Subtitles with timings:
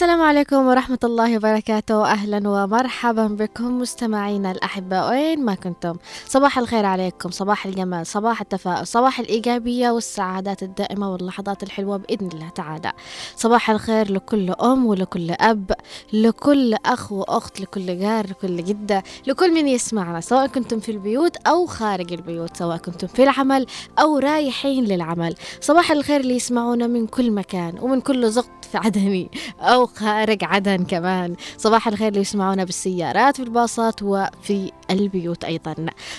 [0.00, 2.04] السلام عليكم ورحمة الله وبركاته.
[2.04, 5.96] أهلا ومرحبا بكم مستمعينا الأحباء وين ما كنتم.
[6.26, 12.48] صباح الخير عليكم صباح الجمال صباح التفاؤل صباح الإيجابية والسعادات الدائمة واللحظات الحلوة بإذن الله
[12.48, 12.92] تعالى.
[13.36, 15.72] صباح الخير لكل أم ولكل أب
[16.12, 21.66] لكل أخ وأخت لكل جار لكل جدة لكل من يسمعنا سواء كنتم في البيوت أو
[21.66, 23.66] خارج البيوت سواء كنتم في العمل
[23.98, 25.34] أو رايحين للعمل.
[25.60, 30.84] صباح الخير اللي يسمعونا من كل مكان ومن كل زقط في عدني أو خارج عدن
[30.84, 31.36] كمان.
[31.58, 35.74] صباح الخير اللي يسمعونا بالسيارات في الباصات وفي البيوت أيضا.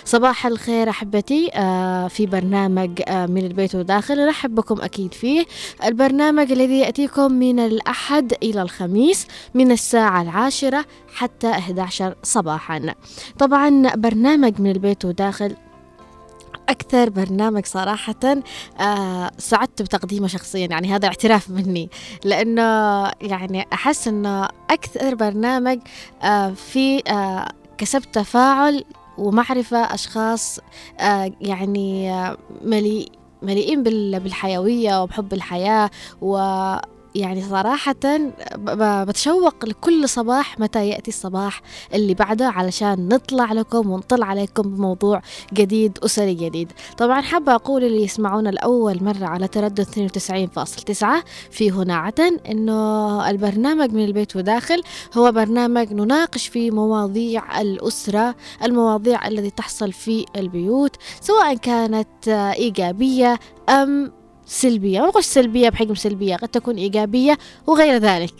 [0.06, 5.46] صباح الخير أحبتي آه في برنامج آه من البيت وداخل نرحب بكم أكيد فيه.
[5.86, 12.94] البرنامج الذي يأتيكم من الأحد إلى الخميس من الساعة العاشرة حتى 11 صباحا.
[13.40, 15.56] طبعا برنامج من البيت وداخل
[16.72, 18.42] أكثر برنامج صراحة
[18.80, 21.90] آه سعدت بتقديمه شخصيا يعني هذا اعتراف مني
[22.26, 22.62] لأنه
[23.22, 25.80] يعني أحس أنه أكثر برنامج
[26.24, 28.84] آه في آه كسبت تفاعل
[29.18, 30.60] ومعرفة أشخاص
[31.42, 32.12] يعني
[33.42, 35.90] مليئين بالحيوية وبحب الحياة
[36.22, 36.38] و
[37.16, 37.96] يعني صراحة
[39.04, 41.62] بتشوق لكل صباح متى يأتي الصباح
[41.94, 45.22] اللي بعده علشان نطلع لكم ونطلع عليكم بموضوع
[45.54, 46.72] جديد أسري جديد.
[46.98, 51.06] طبعا حابة أقول اللي يسمعونا لأول مرة على تردد 92.9
[51.52, 54.84] في هنا عدن إنه البرنامج من البيت وداخل
[55.18, 63.40] هو برنامج نناقش فيه مواضيع الأسرة المواضيع التي تحصل في البيوت سواء كانت إيجابية
[63.70, 64.21] أم
[64.52, 68.34] سلبية نقول سلبية بحجم سلبية قد تكون إيجابية وغير ذلك.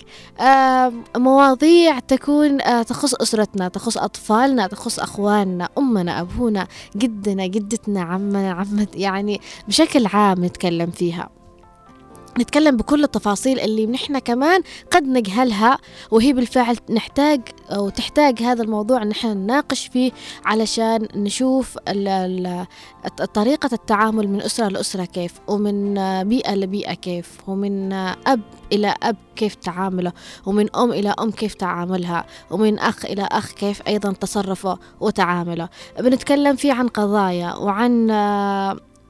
[1.18, 8.96] مواضيع تكون آه، تخص أسرتنا تخص أطفالنا تخص أخواننا أمنا أبونا جدنا جدتنا عمنا عمت
[8.96, 11.30] يعني بشكل عام نتكلم فيها.
[12.40, 14.62] نتكلم بكل التفاصيل اللي نحن كمان
[14.92, 15.78] قد نجهلها
[16.12, 20.12] وهي بالفعل نحتاج أو تحتاج هذا الموضوع نحن نناقش فيه
[20.46, 21.78] علشان نشوف
[23.34, 25.94] طريقة التعامل من أسرة لأسرة كيف ومن
[26.24, 28.42] بيئة لبيئة كيف ومن أب
[28.72, 30.12] إلى أب كيف تعامله
[30.46, 35.70] ومن أم إلى أم كيف تعاملها ومن أخ إلى أخ كيف أيضا تصرفه وتعامله.
[36.00, 38.12] بنتكلم فيه عن قضايا وعن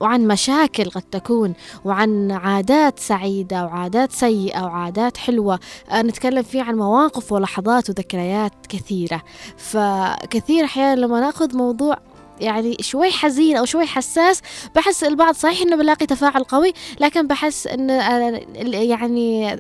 [0.02, 1.54] وعن مشاكل قد تكون
[1.86, 5.60] وعن عادات سعيدة وعادات سيئة وعادات حلوة
[5.92, 9.22] آه، نتكلم فيه عن مواقف ولحظات وذكريات كثيرة.
[9.58, 11.98] فكثير أحيانا لما نأخذ موضوع
[12.40, 14.42] يعني شوي حزين أو شوي حساس
[14.76, 19.60] بحس البعض صحيح إنه بلاقي تفاعل قوي لكن بحس إن آه، يعني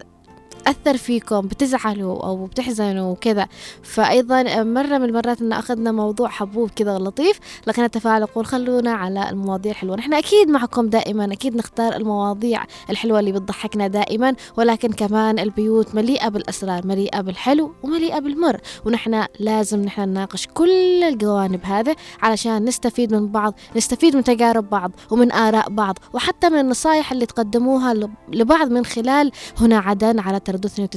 [0.67, 3.47] أثر فيكم بتزعلوا أو بتحزنوا وكذا.
[3.83, 9.29] فأيضا مرة من المرات إن أخذنا موضوع حبوب كذا لطيف لقينا تفاعل يقول خلونا على
[9.29, 9.95] المواضيع الحلوة.
[9.95, 16.29] نحن أكيد معكم دائما أكيد نختار المواضيع الحلوة اللي بتضحكنا دائما ولكن كمان البيوت مليئة
[16.29, 18.61] بالأسرار مليئة بالحلو ومليئة بالمر.
[18.85, 24.91] ونحن لازم نحن نناقش كل الجوانب هذه علشان نستفيد من بعض نستفيد من تجارب بعض
[25.11, 27.93] ومن آراء بعض وحتى من النصائح اللي تقدموها
[28.33, 30.89] لبعض من خلال هنا عدن على تردد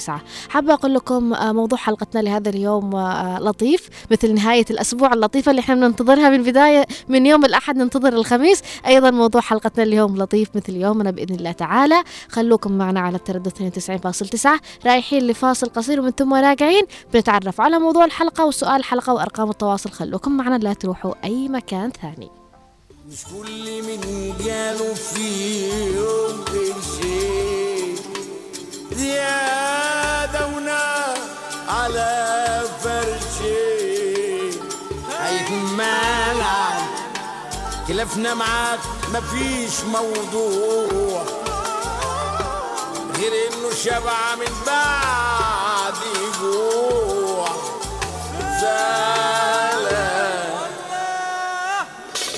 [0.00, 0.10] 92.9
[0.48, 5.60] حابة أقول لكم آه، موضوع حلقتنا لهذا اليوم آه، لطيف مثل نهاية الأسبوع اللطيفة اللي
[5.60, 8.62] إحنا بننتظرها من بداية من يوم الأحد ننتظر الخميس.
[8.86, 12.02] أيضا موضوع حلقتنا اليوم لطيف مثل يومنا بإذن الله تعالى.
[12.28, 16.82] خلوكم معنا على التردد 92.9 رايحين لفاصل قصير ومن ثم راجعين
[17.14, 19.90] بنتعرف على موضوع الحلقة وسؤال الحلقة وأرقام التواصل.
[19.90, 22.30] خلوكم معنا لا تروحوا أي مكان ثاني.
[23.08, 24.00] مش كل من
[24.44, 25.26] جاله في
[25.96, 27.35] يوم قرشين
[28.96, 31.18] زيادة ونار
[31.68, 34.50] على فرشي.
[35.20, 36.78] هيكون مالع
[37.88, 38.78] خلافنا معاك
[39.14, 41.24] مفيش موضوع.
[43.16, 45.94] غير إنه شبع من بعد
[46.40, 47.46] جوع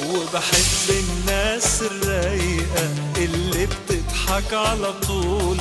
[0.06, 5.56] وبحب الناس الرايقة اللي بتضحك على طول.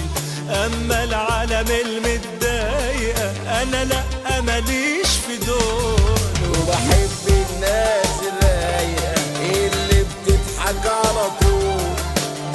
[0.50, 6.18] أما العالم المتضايقة أنا لا ماليش في دول؟
[6.50, 11.96] وبحب الناس الرايقة اللي بتضحك على طول.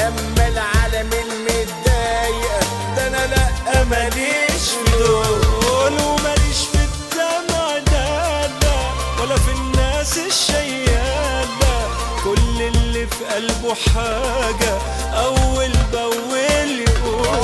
[0.01, 2.61] أما العالم المتضايقة
[2.97, 11.89] ده أنا لا ماليش في دول؟ وماليش في الدمع لا ولا في الناس الشيالة.
[12.25, 14.79] كل اللي في قلبه حاجة
[15.15, 17.42] أول بأول يقول.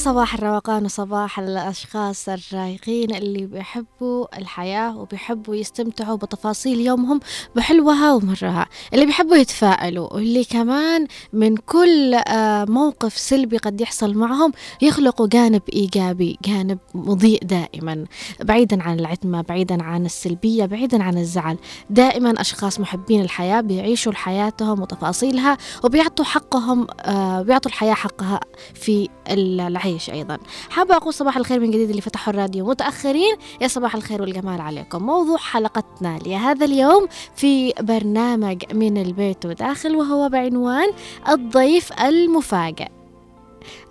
[0.00, 7.20] صباح الروقان وصباح الأشخاص الرايقين اللي بيحبوا الحياة وبيحبوا يستمتعوا بتفاصيل يومهم
[7.56, 8.66] بحلوها ومرها.
[8.94, 14.52] اللي بيحبوا يتفائلوا واللي كمان من كل آه، موقف سلبي قد يحصل معهم
[14.82, 18.04] يخلقوا جانب إيجابي جانب مضيء دائما.
[18.40, 21.58] بعيدا عن العتمة بعيدا عن السلبية بعيدا عن الزعل.
[21.90, 28.40] دائما أشخاص محبين الحياة بيعيشوا حياتهم وتفاصيلها وبيعطوا حقهم آه، بيعطوا الحياة حقها
[28.74, 30.38] في العيش أيضا.
[30.70, 33.36] حابة أقول صباح الخير من جديد اللي فتحوا الراديو متأخرين.
[33.60, 35.02] يا صباح الخير والجمال عليكم.
[35.02, 37.06] موضوع حلقتنا لهذا اليوم
[37.36, 40.90] في برنامج من البيت وداخل وهو بعنوان
[41.28, 42.88] الضيف المفاجئ.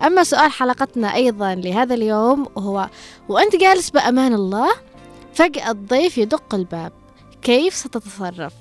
[0.06, 2.90] أما سؤال حلقتنا أيضا لهذا اليوم هو
[3.30, 4.70] وأنت جالس بأمان الله؟
[5.34, 6.92] فجأة الضيف يدق الباب.
[7.42, 8.54] كيف ستتصرف؟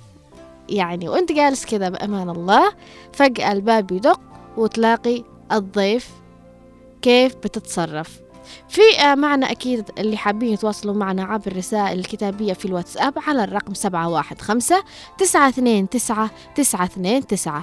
[0.69, 2.73] يعني وأنت جالس كذا بأمان الله
[3.13, 4.21] فجأة الباب يدق
[4.57, 6.11] وتلاقي الضيف
[7.03, 8.21] كيف بتتصرف.
[8.69, 13.75] في آه، معنا أكيد اللي حابين يتواصلوا معنا عبر الرسائل الكتابية في الواتساب على الرقم
[13.75, 14.83] 715
[15.19, 15.89] 929
[16.55, 17.63] 929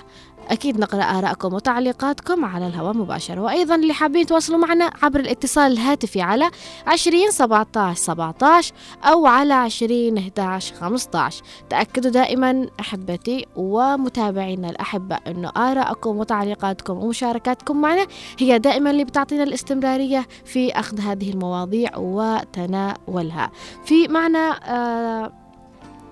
[0.49, 3.41] أكيد نقرأ آراءكم وتعليقاتكم على الهواء مباشرة.
[3.41, 6.49] وأيضا اللي حابين يتواصلوا معنا عبر الاتصال الهاتفي على
[6.87, 8.73] عشرين سبعة عشر سبعة عشر
[9.03, 17.81] أو على عشرين أحداش خمسة عشر تأكدوا دائما أحبتي ومتابعينا الأحبة أنه آراءكم وتعليقاتكم ومشاركاتكم
[17.81, 18.07] معنا
[18.39, 23.51] هي دائما اللي بتعطينا الاستمرارية في أخذ هذه المواضيع وتناولها.
[23.85, 25.44] في معنا آه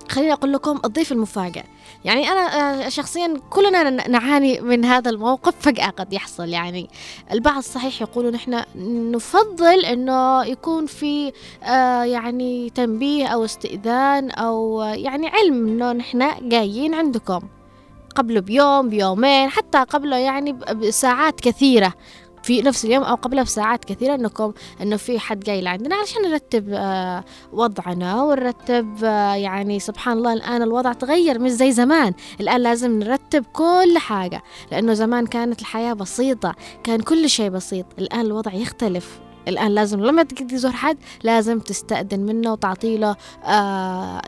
[0.10, 1.64] خليني أقول لكم الضيف المفاجئ.
[2.06, 6.50] يعني أنا آه، شخصيا كلنا نعاني من هذا الموقف فجأة قد يحصل.
[6.50, 6.90] يعني
[7.32, 8.64] البعض صحيح يقولوا نحن
[9.12, 11.32] نفضل أنه يكون في
[11.64, 17.42] آه، يعني تنبيه أو استئذان أو آه، يعني علم أنه نحن جايين عندكم.
[18.16, 21.94] قبله بيوم بيومين حتى قبله يعني بساعات كثيرة.
[22.44, 26.70] في نفس اليوم أو قبلها بساعات كثيرة انكم إنه في حد جاي لعندنا علشان نرتب
[26.70, 27.24] آه
[27.54, 32.14] وضعنا ونرتب آه يعني سبحان الله الآن الوضع تغير مش زي زمان.
[32.42, 37.86] الآن لازم نرتب كل حاجة لأنه زمان كانت الحياة بسيطة كان كل شيء بسيط.
[38.00, 39.20] الآن الوضع يختلف.
[39.48, 44.22] الآن لازم لما تجي تزور حد لازم تستأذن منه وتعطي له آه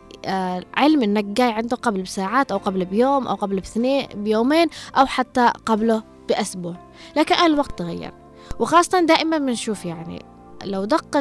[0.78, 4.68] علم إنك جاي عنده قبل بساعات أو قبل بيوم أو قبل باثنين بيومين
[4.98, 6.76] أو حتى قبله بأسبوع
[7.16, 8.14] لكن الآن الوقت تغير.
[8.60, 10.26] وخاصة دائما بنشوف يعني
[10.64, 11.18] لو دق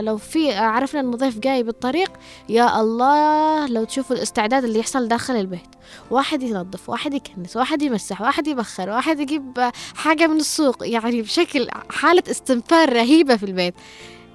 [0.00, 2.12] لو في عرفنا إنه ضيف جاي بالطريق
[2.48, 5.68] يا الله لو تشوفوا الاستعداد اللي يحصل داخل البيت.
[6.10, 11.68] واحد ينظف واحد يكنس واحد يمسح واحد يبخر واحد يجيب حاجة من السوق يعني بشكل
[11.90, 13.74] حالة استنفار رهيبة في البيت.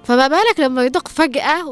[0.04, 1.66] فما بالك لما يدق فجأة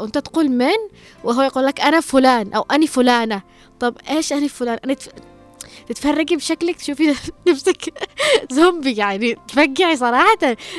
[0.00, 0.76] وأنت تقول من؟
[1.24, 3.42] وهو يقول لك أنا فلان أو أني فلانة.
[3.80, 5.08] طب إيش أني فلان؟ تف...
[5.88, 7.14] تتفرجي بشكلك تشوفي
[7.48, 7.94] نفسك
[8.52, 10.34] زومبي يعني تفقعي صراحة.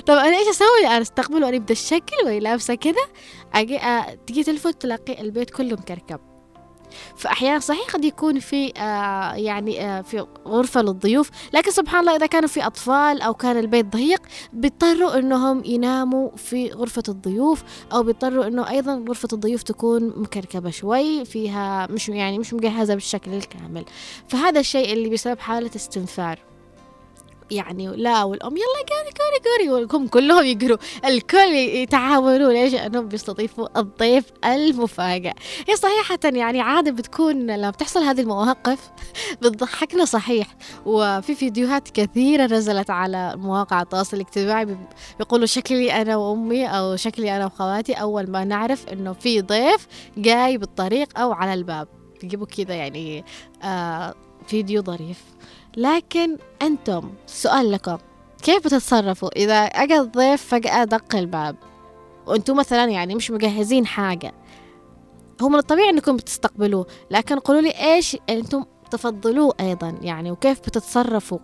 [0.06, 3.06] طب أنا إيش أسوي؟ أنا أستقبل وأنا بدي الشكل وأنا لابسة كذا
[3.54, 6.20] أجي أ- تجي تلفت تلاقي البيت كله مكركب.
[7.16, 12.26] فأحيانا صحيح قد يكون في آه يعني آه في غرفة للضيوف لكن سبحان الله إذا
[12.26, 14.22] كانوا في أطفال أو كان البيت ضيق
[14.54, 21.26] بيضطروا إنهم يناموا في غرفة الضيوف أو بيضطروا إنه أيضا غرفة الضيوف تكون مكركبة شوي
[21.26, 23.86] فيها مش يعني مش مجهزة بالشكل الكامل.
[24.28, 26.40] فهذا الشيء اللي بسبب حالة استنفار.
[27.52, 33.80] يعني لا والأم يلا قاري قاري قاري وهم كلهم يقروا الكل يتعاونوا ليش أنهم بيستضيفوا
[33.80, 35.32] الضيف المفاجئ
[35.70, 38.92] هي صحيحة يعني عادة بتكون لما بتحصل هذه المواقف
[39.42, 40.48] بتضحكنا صحيح.
[40.86, 44.78] وفي فيديوهات كثيرة نزلت على مواقع التواصل الاجتماعي بي-
[45.20, 50.58] بيقولوا شكلي أنا وأمي أو شكلي أنا وخواتي أول ما نعرف إنه في ضيف جاي
[50.58, 51.88] بالطريق أو على الباب.
[52.24, 53.26] يجيبوا كذا يعني
[53.64, 54.14] آه
[54.48, 55.24] فيديو ظريف.
[55.78, 57.98] لكن أنتم سؤال لكم.
[58.44, 61.56] كيف بتتصرفوا؟ إذا أجى الضيف فجأة دق الباب.
[62.28, 64.34] وأنتم مثلا يعني مش مجهزين حاجة.
[65.42, 71.40] هو من الطبيعي أنكم بتستقبلوه لكن قولوا لي إيش أنتم تفضلوه أيضا؟ يعني وكيف بتتصرفوا؟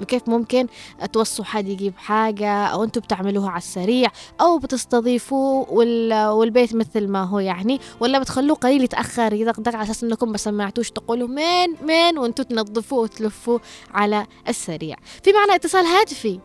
[0.00, 0.66] وكيف ممكن
[1.12, 4.10] توصوا حد يجيب حاجة أو أنتم بتعملوها على السريع
[4.40, 6.28] أو بتستضيفوه وال...
[6.28, 10.90] والبيت مثل ما هو يعني ولا بتخلوه قليل يتأخر يدقدق على أساس أنكم ما سمعتوش
[10.90, 13.60] تقولوا مين مين وأنتم تنظفوه وتلفوه
[13.94, 14.96] على السريع.
[15.24, 16.40] في معنا اتصال هاتفي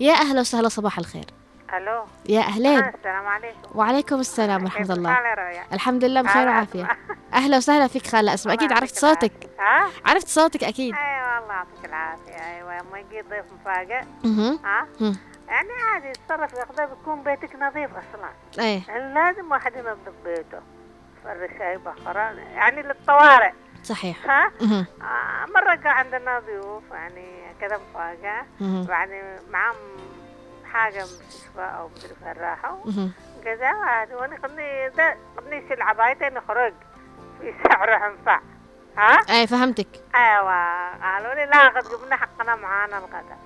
[0.00, 1.24] يا أهلا وسهلا صباح الخير.
[1.76, 2.04] ألو.
[2.28, 2.78] يا أهلين.
[2.78, 3.58] آه السلام عليكم.
[3.78, 5.18] وعليكم السلام ورحمة كيف الله؟
[5.72, 6.82] الحمد لله بخير أهلا وعافية.
[6.82, 6.96] أسمع.
[7.34, 9.32] أهلا وسهلا فيك خالة أسماء أكيد الله عرفت صوتك.
[10.04, 10.94] عرفت صوتك أكيد.
[10.94, 11.23] أيوه.
[11.38, 12.56] الله يعطيك العافية.
[12.56, 14.02] أيوه لما يجي ضيف مفاجئ.
[14.64, 14.86] ها.
[15.48, 18.28] يعني عادي يتصرف ياخذه بيكون بيتك نظيف أصلا.
[18.58, 18.82] إيه.
[18.88, 20.60] يعني لازم واحد ينظف بيته.
[21.24, 22.20] فرش شاي بخرة
[22.54, 23.52] يعني للطوارئ.
[23.82, 24.30] صحيح.
[24.30, 24.46] ها.
[25.02, 28.46] آه مرة كان عندنا ضيوف يعني كذا مفاجأة.
[28.60, 28.86] مهم.
[28.88, 29.76] يعني معاهم
[30.72, 32.78] حاجة مستشفى أو مدري فين راحوا.
[33.44, 33.72] كذا
[34.14, 36.72] وأنا قدني ده قدني يشيل عبايتين يخرج
[37.40, 38.40] في سعره ينفع.
[38.98, 43.38] ها أي فهمتك أيوه قالوا لي لا قد جبنا حقنا معانا الغداء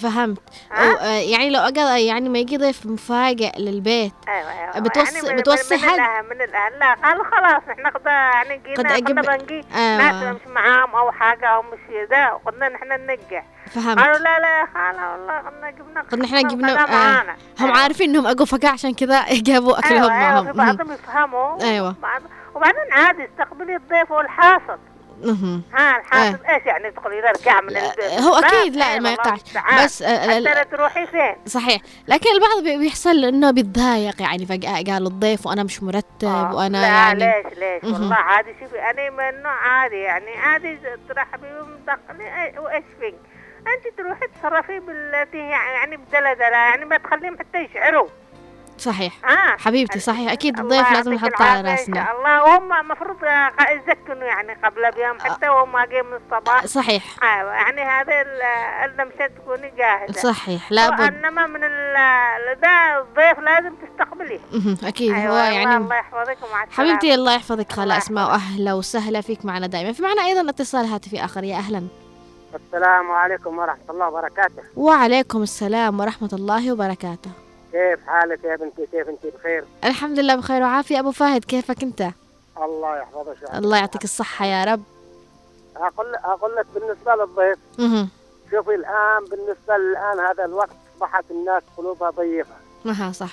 [0.00, 0.38] فهمت؟
[0.72, 5.28] أو آه، يعني لو أجل يعني ما يجي ضيف مفاجئ للبيت أيوه أيوه بتوص- يعني
[5.28, 9.06] من- بتوصي من, حد؟ من الأهل لا قالوا خلاص إحنا قد يعني قد جينا أجيب-
[9.08, 10.32] قلنا بنجي أيوة.
[10.32, 14.66] مش معاهم أو حاجة أو مش ده وقلنا نحن ننجح قالوا فهمت لا لا يا
[14.74, 17.22] خاله والله قلنا جبنا قد نحن جبنا آه.
[17.60, 17.78] هم أيوة.
[17.78, 20.56] عارفين إنهم أجوا فقع عشان كذا جابوا أكلهم أيوه أيوه معهم مهم.
[20.56, 21.94] بعضهم يفهموا أيوة.
[22.02, 22.22] بعض-
[22.54, 24.78] وبعدين عادي استقبلي الضيف والحاصل.
[25.74, 29.84] ها الحاصل إيش يعني تدخلي ارجع من لا، البيت؟ هو أكيد لا ما يقطعش المستعان.
[29.84, 31.80] بس آه، حتى تروحي فين؟ صحيح.
[32.08, 36.76] لكن البعض بي- بيحصل إنه بيتضايق يعني فجأة قال الضيف وأنا مش مرتب آه، وأنا
[36.78, 37.84] لا يعني ليش ليش.
[37.84, 41.46] والله عادي شوفي أنا من نوع عادي يعني عادي ترحبي
[41.86, 43.14] دخلي أي- وإيش فيك؟
[43.60, 48.08] انت تروحي تصرفي بالتي يعني بدلدله يعني ما تخليهم حتى يشعروا.
[48.80, 49.12] صحيح.
[49.24, 50.32] ها حبيبتي صحيح.
[50.32, 52.04] أكيد الضيف لازم نحطه على راسنا.
[52.04, 53.16] شاء الله وهم المفروض
[53.70, 56.66] يزكنوا يعني قبل بيوم حتى وهم جايين من الصباح.
[56.66, 57.04] صحيح.
[57.22, 58.42] أيوه يعني هذا ال-
[58.90, 60.32] اللمسه تكوني جاهزة.
[60.32, 64.40] صحيح لابد انما من ال- ده الضيف لازم تستقبليه.
[64.88, 67.72] أكيد هو أيوه يعني الله يحفظك ومع حبيبتي الله يحفظك.
[67.72, 69.92] خالة الله اسماء واهلا وسهلا فيك معنا دائما.
[69.92, 71.44] في معنا أيضا اتصال هاتفي آخر.
[71.44, 71.86] يا أهلا.
[72.66, 74.62] السلام عليكم ورحمة الله وبركاته.
[74.76, 77.30] وعليكم السلام ورحمة الله وبركاته.
[77.72, 80.62] كيف حالك يا بنتي؟ كيف انت بخير؟ الحمد لله بخير.
[80.62, 82.02] وعافية أبو فهد كيفك أنت؟
[82.58, 84.82] الله يحفظك يا الله يعطيك الصحة يا رب.
[85.76, 88.08] أقول أقول لك بالنسبة للضيف مهم.
[88.50, 92.56] شوفي الآن بالنسبة الآن هذا الوقت أصبحت الناس قلوبها ضيقة.
[92.84, 93.32] مها صح.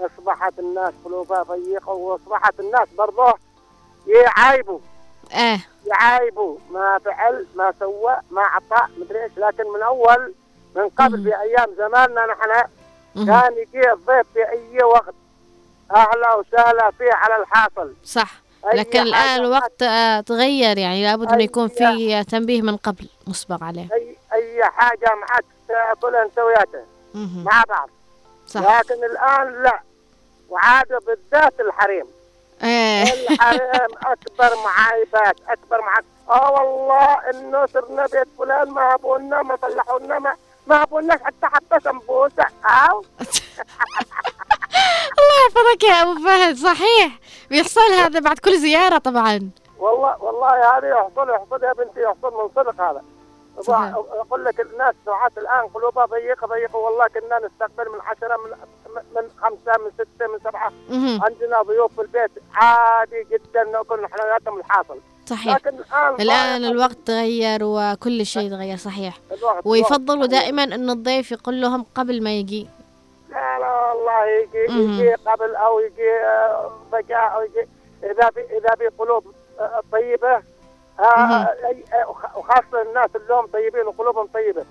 [0.00, 3.34] أصبحت الناس قلوبها ضيقة وأصبحت الناس برضه
[4.06, 4.78] يعايبوا.
[5.34, 5.58] إيه.
[5.86, 9.32] يعايبوا ما فعل ما سوى ما أعطى مدري إيش.
[9.36, 10.34] لكن من أول
[10.76, 11.24] من قبل مم.
[11.24, 12.68] في أيام زماننا نحن.
[13.24, 15.14] كان يجي الضيف في أي وقت.
[15.94, 18.30] أهلا وسهلا فيه على الحاصل صح.
[18.74, 23.08] لكن حاجة الوقت آه، تغير يعني لابد إنه يكون في تنبيه من قبل.
[23.26, 23.88] مسبق عليه.
[23.92, 25.44] أي أي حاجة معك
[26.38, 27.44] وياته مهم.
[27.44, 27.90] مع بعض.
[28.46, 28.60] صح.
[28.80, 29.80] لكن الآن لا.
[30.48, 32.06] وعاد بالذات الحريم.
[32.62, 33.02] إيه.
[33.02, 40.18] الحريم أكبر معايبات أكبر معايبات آه والله انه صرنا بيت فلان ما أبونا ما طلعونا
[40.18, 43.04] ما ما ابوناش حتى حتى سمبوسه أو
[45.18, 46.56] الله يحفظك يا أبو فهد.
[46.56, 47.18] صحيح.
[47.50, 49.50] بيحصل هذا بعد كل زيارة طبعا.
[49.78, 53.02] والله والله هذه يحصل يحصل يا بنتي يحصل من صدق هذا.
[53.62, 53.94] صحيح.
[53.94, 58.50] أقول لك الناس ساعات الآن قلوبها ضيقة ضيقة والله كنا نستقبل من عشرة من
[59.16, 61.22] من خمسة من ستة من سبعة مهم.
[61.24, 67.58] عندنا ضيوف في البيت عادي جدا نأكل حلوياتهم الحاصل صحيح لكن الآن الآن الوقت تغير
[67.62, 69.18] وكل شيء تغير صحيح
[69.64, 70.26] ويفضلوا.
[70.26, 72.66] دائما أن الضيف يقول لهم قبل ما يجي
[73.30, 74.72] لا لا والله يجي.
[74.72, 76.12] يجي قبل أو يجي
[76.92, 77.68] فجاه أو يجي
[78.02, 79.24] إذا في إذا قلوب
[79.60, 80.42] آه، طيبة
[81.00, 81.48] آه، آه،
[82.36, 84.64] وخاصة الناس اللي هم طيبين وقلوبهم طيبة.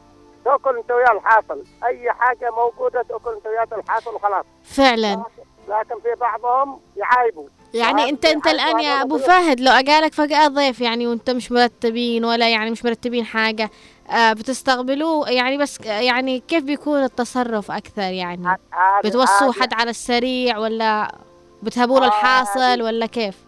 [0.46, 4.46] تأكل أنت وياه الحاصل أي حاجة موجودة تأكل أنت وياه الحاصل وخلاص.
[4.64, 5.24] فعلا.
[5.68, 7.48] لكن في بعضهم يعايبوا.
[7.74, 9.18] يعني انت أنت الآن يا أبو.
[9.18, 13.70] فهد لو أجالك فجأة ضيف يعني وأنت مش مرتبين ولا يعني مش مرتبين حاجة
[14.12, 18.58] آه بتستقبلوه؟ يعني بس آه، يعني كيف بيكون التصرف أكثر يعني؟
[19.06, 21.16] بتوصوا حد على السريع ولا
[21.64, 22.82] بتهبوا له آه، الحاصل عادي.
[22.84, 23.45] ولا كيف؟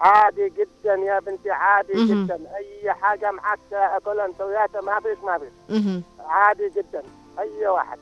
[0.00, 2.24] عادي جدا يا بنتي عادي مهم.
[2.26, 6.02] جدا أي حاجة معك اكل أنت وياها ما فيش ما فيش.
[6.26, 7.02] عادي جدا
[7.38, 7.98] أي واحد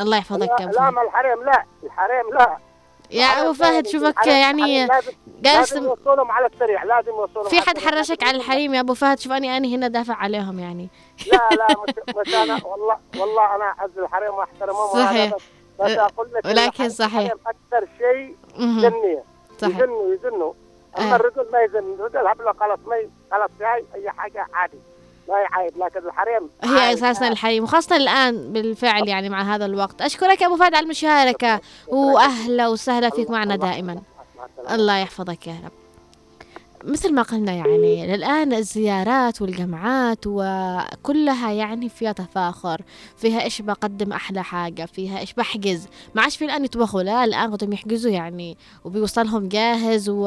[0.00, 2.56] الله يحفظك يا لا, أبو لا ما الحريم لا الحريم لا
[3.10, 7.78] يا أبو فهد شوفك يعني جالس لازم يوصلهم على السريع لازم يوصلهم في حد.
[7.78, 10.88] حرشك على الحريم يا أبو فهد شوف اني أنا هنا دافع عليهم يعني
[11.32, 15.34] لا لا مش, مش أنا والله والله أنا أعز الحريم وأحترمهم صحيح.
[15.80, 17.32] بس, أقول لك ولكن صحيح.
[17.32, 18.36] أكثر شيء.
[18.58, 19.24] جنيه
[19.58, 19.76] صحيح
[20.12, 20.54] يزنوا آه.
[21.00, 21.94] اما الرجل ما يزن.
[21.94, 22.96] الرجل هبله خلاص ما
[23.32, 24.78] خلاص جاي اي حاجة عادي.
[25.28, 26.92] ما يعيب لكن الحريم هي.
[26.92, 30.02] أساسا الحريم وخاصة الآن بالفعل يعني مع هذا الوقت.
[30.02, 31.60] أشكرك يا أبو فهد على المشاركة.
[31.88, 34.02] واهلا وسهلا فيك معنا دائما.
[34.70, 35.79] الله يحفظك يا رب.
[36.84, 42.82] مثل ما قلنا يعني للآن الزيارات والجمعات وكلها يعني فيها تفاخر
[43.16, 45.88] فيها إيش بقدم أحلى حاجة فيها إيش بحجز.
[46.14, 50.22] ما عادش في الآن يطبخوا لا الآن قدهم يحجزوا يعني وبيوصلهم جاهز و...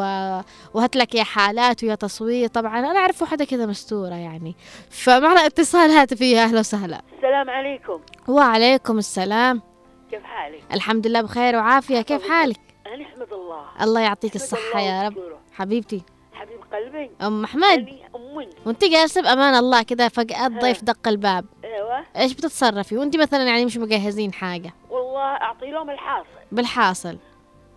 [0.74, 2.48] وهات لك يا حالات ويا تصوير.
[2.48, 4.56] طبعا أنا أعرف واحدة كذا مستورة يعني
[4.90, 6.40] فمعنا اتصال هاتفي.
[6.40, 7.02] أهلا وسهلا.
[7.18, 8.00] السلام عليكم.
[8.28, 9.62] وعليكم السلام.
[10.12, 12.02] كيف حالك؟ الحمد لله بخير وعافية.
[12.02, 13.64] كيف حالك؟ أنا أحمد الله.
[13.82, 15.14] الله يعطيك الصحة الله يا رب.
[15.54, 15.96] حبيبتي.
[15.98, 16.13] حبيب
[16.74, 17.12] قلبي.
[17.22, 18.50] أم محمد أنا أمي.
[18.66, 21.46] وانت جالسه بامان الله كذا فجأة الضيف دق الباب.
[21.64, 22.04] أيوة.
[22.18, 24.74] إيش بتتصرفي؟ وانت مثلا يعني مش مجهزين حاجة.
[24.90, 26.28] والله أعطي لهم الحاصل.
[26.52, 27.18] بالحاصل.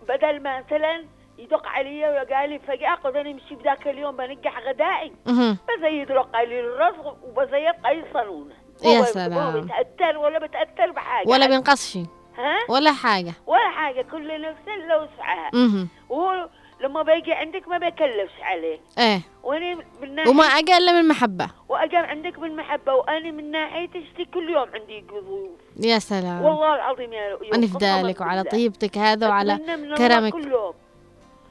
[0.09, 1.05] بدل ما مثلا
[1.37, 5.13] يدق علي وقال لي فجأة قد أنا مشي بذاك اليوم بنجح غدائي.
[5.25, 8.55] بزيد له قليل الرزق وبزيد قليل صالونه
[8.85, 9.33] يا سلام.
[9.33, 11.97] هو بيتأثر ولا بتأثر بحاجة؟ ولا بينقصش
[12.37, 13.33] ها؟ ولا حاجة.
[13.47, 14.01] ولا حاجة.
[14.01, 16.49] كل نفس له وسعها أها وهو
[16.81, 18.79] لما بيجي عندك ما بيكلفش عليه.
[18.97, 19.21] إيه.
[19.43, 24.49] وأنا من ناحية وما أقل من محبه واجام عندك بالمحبه وأنا من ناحيتي اشتي كل
[24.49, 25.49] يوم عندي ضيوف.
[25.79, 26.41] يا سلام.
[26.41, 30.33] والله العظيم يا رؤيا أنا في ذلك وعلى طيبتك هذا وعلى من الله كرمك.
[30.33, 30.73] كل يوم.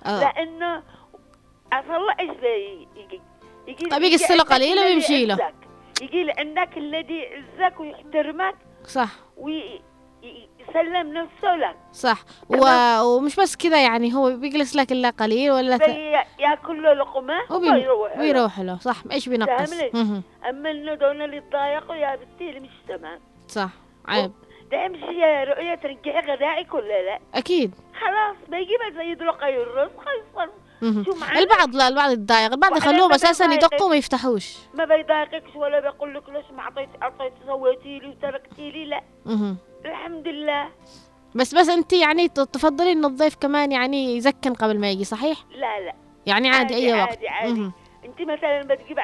[0.07, 0.21] آه.
[0.21, 0.83] لأنه
[1.73, 3.21] أصلا إيش بي يجي
[3.67, 5.53] يجي طيب يقص له عندك قليل الذي ويمشي له.
[6.03, 8.55] يجي لعندك الذي يعزك ويحترمك.
[8.87, 9.09] صح.
[10.77, 12.25] ويسلم نفسه لك صح.
[12.49, 12.67] و...
[13.03, 15.77] ومش بس كذا يعني هو بيجلس لك الا قليل ولا.
[15.77, 17.71] بي ياكل له لقمة وبي...
[17.71, 18.79] ويروح ويروح له.
[18.79, 18.97] صح.
[19.12, 19.73] إيش بينقص.
[20.49, 23.71] أما إنه دون اللي يتضايقوا يا بنتي اللي مش تمام صح
[24.09, 24.33] عيب.
[24.71, 27.19] ده امشي يا رؤيا ترجعي غذائك ولا لا.
[27.35, 27.75] أكيد.
[28.01, 30.51] خلاص بيجي بزيد له قي الرزق خلص
[30.83, 31.05] مهم.
[31.05, 32.53] شو معانا؟ البعض لا البعض يتضايق.
[32.53, 33.45] البعض يخلوهم ما أساسا.
[33.45, 34.57] يدقوا وما يفتحوش.
[34.75, 39.03] ما بيضايقكش ولا بيقول لك ليش ما اعطيت اعطيت سويتي لي وتركتي لي لا.
[39.87, 40.68] الحمد لله.
[41.35, 45.81] بس بس انت يعني تفضلي إن الضيف كمان يعني يزكن قبل ما يجي صحيح؟ لا
[45.81, 45.94] لا.
[46.27, 47.09] يعني عادي, أي وقت.
[47.09, 47.70] عادي عادي.
[48.05, 48.99] انت مثلا بتجيب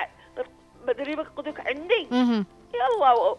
[0.86, 2.08] بدريبك قدك عندي.
[2.10, 2.46] مهم.
[2.74, 3.38] يلا و-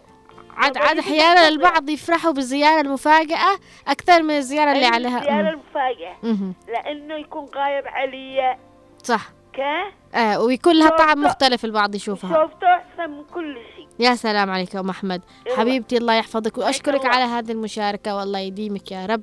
[0.58, 1.48] عاد عاد أحيانا.
[1.48, 3.56] البعض يفرحوا بالزيارة المفاجأة
[3.88, 5.40] أكثر من الزيارة اللي عليها.
[5.40, 6.54] المفاجئة مهم.
[6.68, 8.58] لأنه يكون غايب علي
[9.04, 9.30] صح.
[9.54, 9.84] كا
[10.20, 12.34] آه ويكون لها طعم مختلف البعض يشوفها.
[12.42, 13.83] شوفته أحسن من كل شيء.
[14.00, 15.22] يا سلام عليك أم أحمد.
[15.46, 15.58] يلا.
[15.58, 17.16] حبيبتي الله يحفظك وأشكرك الله.
[17.16, 19.22] على هذه المشاركة والله يديمك يا رب.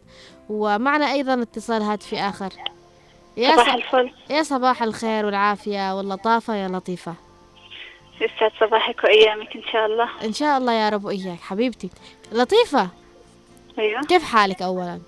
[0.48, 2.52] ومعنا أيضا اتصال هاتفي آخر.
[3.37, 4.11] يا صباح الفل.
[4.30, 7.14] يا صباح الخير والعافية واللطافة يا لطيفة.
[8.20, 10.09] يسعد صباحك وأيامك إن شاء الله.
[10.24, 11.90] إن شاء الله يا رب وإياك حبيبتي.
[12.33, 12.88] لطيفة
[13.78, 14.00] أيوة.
[14.00, 15.00] كيف حالك اولا؟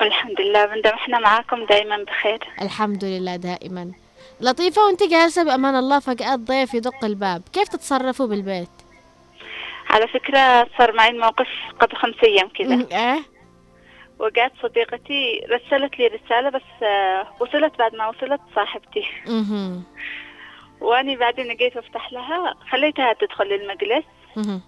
[0.00, 2.48] الحمد لله بندم إحنا معاكم دايما بخير.
[2.62, 3.92] الحمد لله دائما.
[4.40, 7.42] لطيفة وأنت جالسة بأمان الله فجأة الضيف يدق الباب.
[7.52, 8.68] كيف تتصرفوا بالبيت؟
[9.90, 11.48] على فكرة صار معي الموقف
[11.80, 13.22] قبل خمس أيام كذا إيه
[14.18, 19.04] وقعت صديقتي رسلت لي رسالة بس آه، وصلت بعد ما وصلت صاحبتي.
[20.80, 24.04] وأني بعدين جيت أفتح لها خليتها تدخل المجلس
[24.36, 24.60] مهم.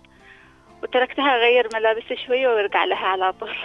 [0.82, 3.56] وتركتها أغير ملابسي شوية وأرجع لها على طول.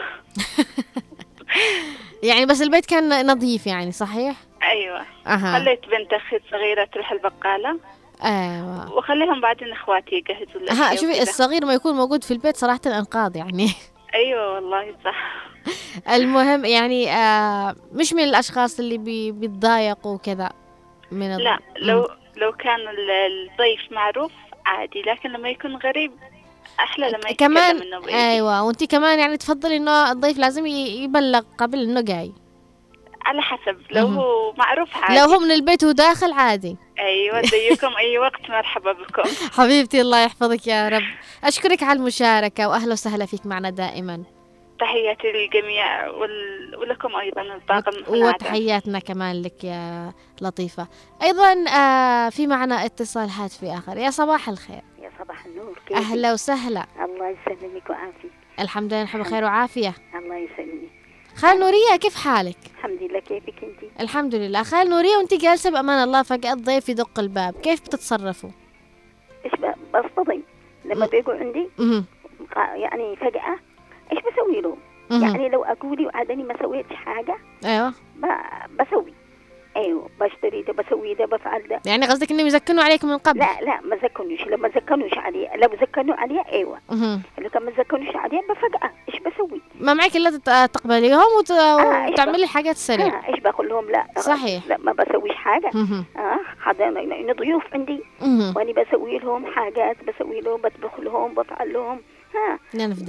[2.30, 5.06] يعني بس البيت كان نظيف يعني صحيح؟ أيوة.
[5.26, 7.80] خليت بنت أختي الصغيرة تروح البقالة.
[8.24, 11.22] أيوه وخليهم بعدين إخواتي يجهزوا الأشياء شوفي.
[11.22, 13.70] الصغير ما يكون موجود في البيت صراحة انقاذ يعني.
[14.16, 15.48] أيوة والله صح.
[16.16, 20.50] المهم يعني آه مش من الأشخاص اللي بي بيتضايقوا وكذا
[21.12, 24.32] من ال- لا لو لو كان ال- الضيف معروف
[24.66, 26.12] عادي لكن لما يكون غريب
[26.80, 27.82] أحلى لما كمان.
[28.10, 32.32] أيوه وانت كمان يعني تفضلي إنه الضيف لازم يبلغ قبل إنه جاي.
[33.26, 34.08] على حسب لو.
[34.08, 36.78] هو معروف عادي لو هو من البيت وداخل عادي.
[37.00, 37.98] أيوه زيكم.
[37.98, 38.50] أي وقت.
[38.50, 39.24] مرحبا بكم.
[39.54, 41.04] حبيبتي الله يحفظك يا رب.
[41.44, 44.24] أشكرك على المشاركة وأهلا وسهلا فيك معنا دائما.
[44.80, 46.76] تحياتي للجميع وال...
[46.78, 47.92] ولكم أيضا الطاقم.
[48.08, 50.88] وتحياتنا كمان لك يا لطيفة.
[51.24, 53.98] أيضا آه في معنا اتصال هاتفي آخر.
[53.98, 54.82] يا صباح الخير.
[55.02, 55.80] يا صباح النور.
[55.88, 56.86] كيفك؟ أهلا وسهلا.
[57.06, 58.32] الله يسلمك ويعافيك.
[58.60, 59.94] الحمد لله نحن بخير وعافية.
[60.16, 60.87] الله يسلمك.
[61.38, 66.04] خال نورية كيف حالك؟ الحمد لله كيفك انت؟ الحمد لله خال نورية وانت جالسة بأمان
[66.04, 68.50] الله فجأة الضيف يدق الباب كيف بتتصرفوا؟
[69.46, 69.54] إيش
[69.94, 70.42] بصطدم
[70.86, 71.68] لما بيجوا عندي
[72.76, 73.60] يعني فجأة
[74.12, 74.78] إيش بسوي له؟
[75.12, 79.14] يعني لو اقولي وعدني ما سويتش حاجة أيوه ب- بسوي
[79.78, 83.62] أيوه بشتري ده بسوي ده بفعل ده يعني قصدك إنهم يزكنوا عليك من قبل لا
[83.62, 86.80] لا ما زكنوش لما زكنوش عليه لو زكنوا عليه أيوه.
[87.38, 91.52] لو ما زكنوش عليه بفجأة إيش بسوي؟ ما معك إلا تقبليهم وت...
[91.52, 94.68] إيش وتعملي بقى؟ حاجات سريع آه إيش بقول لهم لا صحيح.
[94.68, 95.70] لا ما بسويش حاجة.
[95.74, 96.06] مهم.
[96.18, 98.04] آه حدا لأن ضيوف عندي.
[98.56, 102.00] وأنا بسوي لهم حاجات بسوي لهم بطبخ لهم بفعل لهم.
[102.36, 102.60] ها.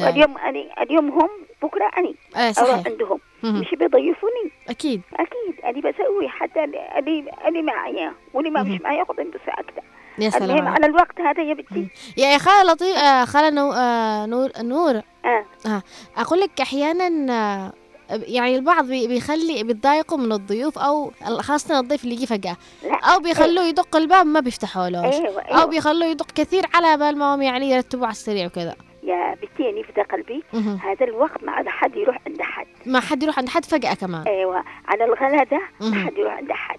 [0.08, 1.28] اليوم أنا اليوم هم
[1.62, 2.08] بكرة أنا.
[2.08, 2.86] إيه أروح صحيح.
[2.86, 3.20] عندهم.
[3.42, 3.60] مهم.
[3.60, 4.52] مش بيضيفوني.
[4.68, 5.00] أكيد.
[5.14, 5.64] أكيد.
[5.64, 8.12] أنا بسوي حتى اللي اللي معايا.
[8.34, 9.72] واللي ما مش معايا ياخذ بساعته
[10.18, 11.88] يا المهم سلام على الوقت هذا يا بنتي.
[12.16, 13.72] يا يا خالة لطيف آه خالة نو...
[13.72, 14.94] آه نور نور.
[15.24, 15.44] آه.
[15.66, 15.82] آه
[16.16, 17.72] أقول لك أحيانا آه
[18.10, 22.56] يعني البعض بي- بيخلي بيتضايقوا من الضيوف أو خاصة الضيف اللي يجي فجأة.
[22.84, 22.94] لا.
[23.14, 27.18] أو بيخلوه يدق الباب ما بيفتحوا له أيوه أو أيوه بيخلوه يدق كثير على بال
[27.18, 28.76] ما هم يعني يرتبوا على السريع وكذا.
[29.02, 30.42] يا بنتي في قلبي.
[30.82, 32.66] هذا الوقت ما عاد حد يروح عند حد.
[32.86, 34.22] ما حد يروح عند حد فجأة كمان.
[34.26, 35.90] أيوه على الغلدة مهم.
[35.94, 36.78] ما حد يروح عند حد.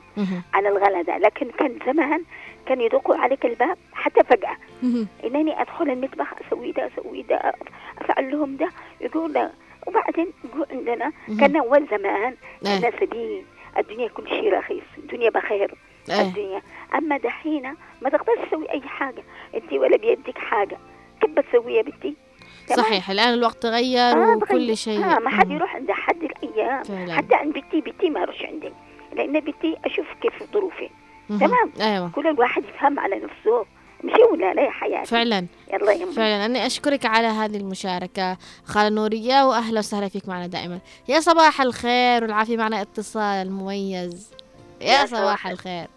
[0.53, 2.23] على الغلدة لكن كان زمان
[2.69, 5.07] كان يدقوا عليك الباب حتى فجأة مهم.
[5.23, 7.53] إنني أدخل المطبخ أسوي ده أسوي ده
[8.01, 8.69] أفعل لهم ده
[9.01, 9.51] يقول لا
[9.87, 11.11] وبعدين يقول عندنا.
[11.39, 12.77] كان أول زمان إيه.
[12.77, 13.41] الناس دي
[13.77, 15.73] الدنيا كل شيء رخيص الدنيا بخير
[16.09, 16.21] إيه.
[16.21, 16.61] الدنيا
[16.95, 19.23] أما دحين ما تقدرش تسوي أي حاجة
[19.55, 20.77] انت ولا بيدك حاجة
[21.21, 22.15] كيف بتسوي يا بنتي؟
[22.77, 24.77] صحيح الآن الوقت تغير آه وكل.
[24.77, 25.51] شيء آه ما حد.
[25.51, 27.13] يروح عند حد الأيام فعلا.
[27.13, 28.69] حتى عند بنتي بنتي ما اروحش عندي
[29.15, 30.89] لأن بنتي أشوف كيف ظروفي.
[31.29, 31.73] تمام.
[31.81, 32.09] أيوه.
[32.09, 33.65] كل الواحد يفهم على نفسه.
[34.03, 35.05] مشي ولا لا يا حياتي.
[35.05, 35.47] فعلا.
[35.73, 36.13] يلا يا أمي.
[36.13, 36.45] فعلا.
[36.45, 38.37] أنا أشكرك على هذه المشاركة.
[38.65, 40.79] خالة نورية وأهلا وسهلا فيك معنا دائما.
[41.07, 44.31] يا صباح الخير والعافية معنا اتصال مميز.
[44.81, 45.87] يا يا صباح الخير.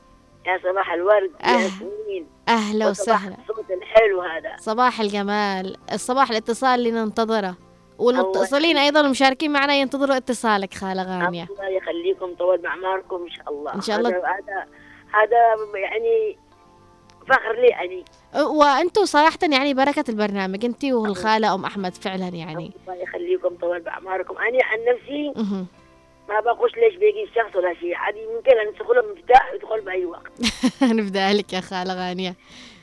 [0.47, 1.49] يا صباح الورد أه.
[1.49, 3.37] يا ياسمين أهلا وسهلا.
[3.49, 4.57] الصوت الحلو هذا.
[4.59, 5.77] صباح الجمال.
[5.93, 7.57] الصباح الاتصال اللي ننتظره.
[7.99, 11.47] والمتصلين الله أيضا المشاركين معنا ينتظروا اتصالك خالة غانية.
[11.51, 13.75] الله يخليكم طول بعماركم إن شاء الله.
[13.75, 14.11] إن شاء الله.
[14.11, 14.67] هذا
[15.15, 15.39] هذا,
[15.75, 16.39] يعني
[17.29, 22.73] فخر لي يعني وأنتوا صراحة يعني بركة البرنامج أنت والخالة أم أحمد فعلا يعني.
[22.89, 25.33] الله يخليكم طول بعماركم أنا عن نفسي.
[26.29, 27.95] ما بقولش ليش بيجي الشخص ولا شيء.
[27.95, 30.33] عادي ممكن أن تدخل له مفتاح يدخل بأي وقت.
[30.99, 32.35] نبدأ لك يا خالة غانية.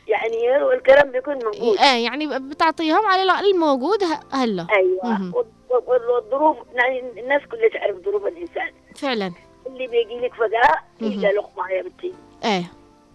[0.07, 1.77] يعني والكلام بيكون موجود.
[1.77, 4.67] آه يعني بتعطيهم على الموجود هلا.
[4.77, 5.45] أيوه.
[5.69, 8.71] والظروف يعني الناس كلها تعرف ظروف الإنسان.
[8.95, 9.33] فعلا.
[9.73, 10.75] اللي بيجي لك فجاه.
[11.01, 12.13] يلقى لقمة يا بنتي
[12.45, 12.63] إيه.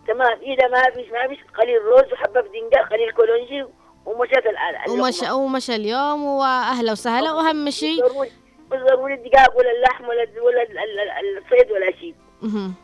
[0.09, 0.39] تمام.
[0.43, 3.65] إذا ما فيش ما فيش قليل رز وحبة بدنجان قليل كولونجي
[4.07, 8.05] ومشات ال- ومشى ومشى اليوم وأهلا وسهلا وأهم شيء
[8.73, 12.15] مش ضروري الدجاج ولا اللحم ولا ولا ال- ال- ال- الصيد ولا شيء.
[12.43, 12.75] مهم.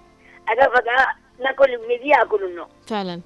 [0.49, 1.07] أنا فجاه
[1.41, 3.21] ناكل ميدي ياكل النوم فعلا.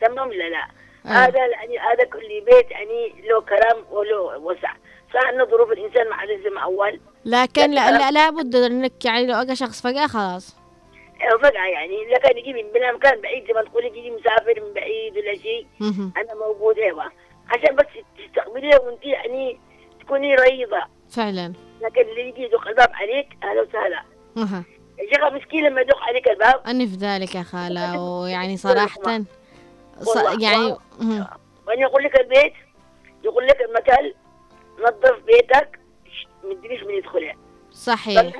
[0.00, 0.66] تمام لا لا؟
[1.06, 1.08] آه.
[1.08, 4.72] هذا يعني هذا كل بيت يعني له كرم وله وسع.
[5.14, 6.16] صح إنه ظروف الإنسان ما
[6.54, 7.00] مع أول.
[7.24, 10.56] لكن لا, لا لابد إنك يعني لو اجى شخص فجأة خلاص.
[11.42, 12.06] فجأة يعني.
[12.08, 15.34] إذا كان يجي من بلا مكان بعيد زي ما تقولي يجي مسافر من بعيد ولا
[15.34, 15.66] شيء.
[16.16, 17.04] أنا موجود أيوة
[17.48, 17.86] عشان بس
[18.18, 19.60] تستقبليه وأنت يعني
[20.00, 21.52] تكوني رهيبة فعلا.
[21.82, 24.02] لكن اللي يجي يدق الباب عليك أهلا وسهلا.
[24.36, 24.64] مها.
[25.00, 26.66] الشيخ مسكين لما يدق عليك الباب.
[26.66, 29.22] أني في ذلك يا خالة ويعني صراحة
[30.00, 30.16] ص...
[30.40, 30.76] يعني.
[31.66, 32.52] وأنا يقول لك البيت
[33.24, 34.12] يقول لك المكان.
[34.80, 35.78] نظف بيتك
[36.44, 37.34] ما تدريش من يدخله
[37.72, 38.32] صحيح.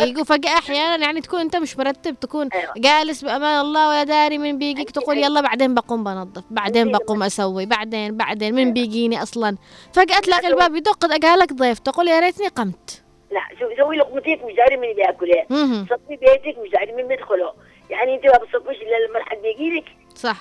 [0.00, 2.72] يجوا فجأة أحيانا يعني تكون أنت مش مرتب تكون أيوة.
[2.76, 6.98] جالس بأمان الله ولا داري من بيجيك؟ تقول يلا بعدين بقوم بنظف بعدين أيوة.
[6.98, 9.56] بقوم أسوي بعدين بعدين من بيجيني أصلا؟
[9.92, 11.78] فجأة تلاقي الباب يدق قالك ضيف.
[11.78, 13.02] تقول يا ريتني قمت.
[13.30, 13.40] لا
[13.78, 15.46] سوي لقمتك مش داري من بياكلها.
[15.84, 17.52] صفي بيتك مش داري من بيدخله
[17.90, 20.36] يعني أنت ما بتصفيش إلا لما حد يجي لك صح.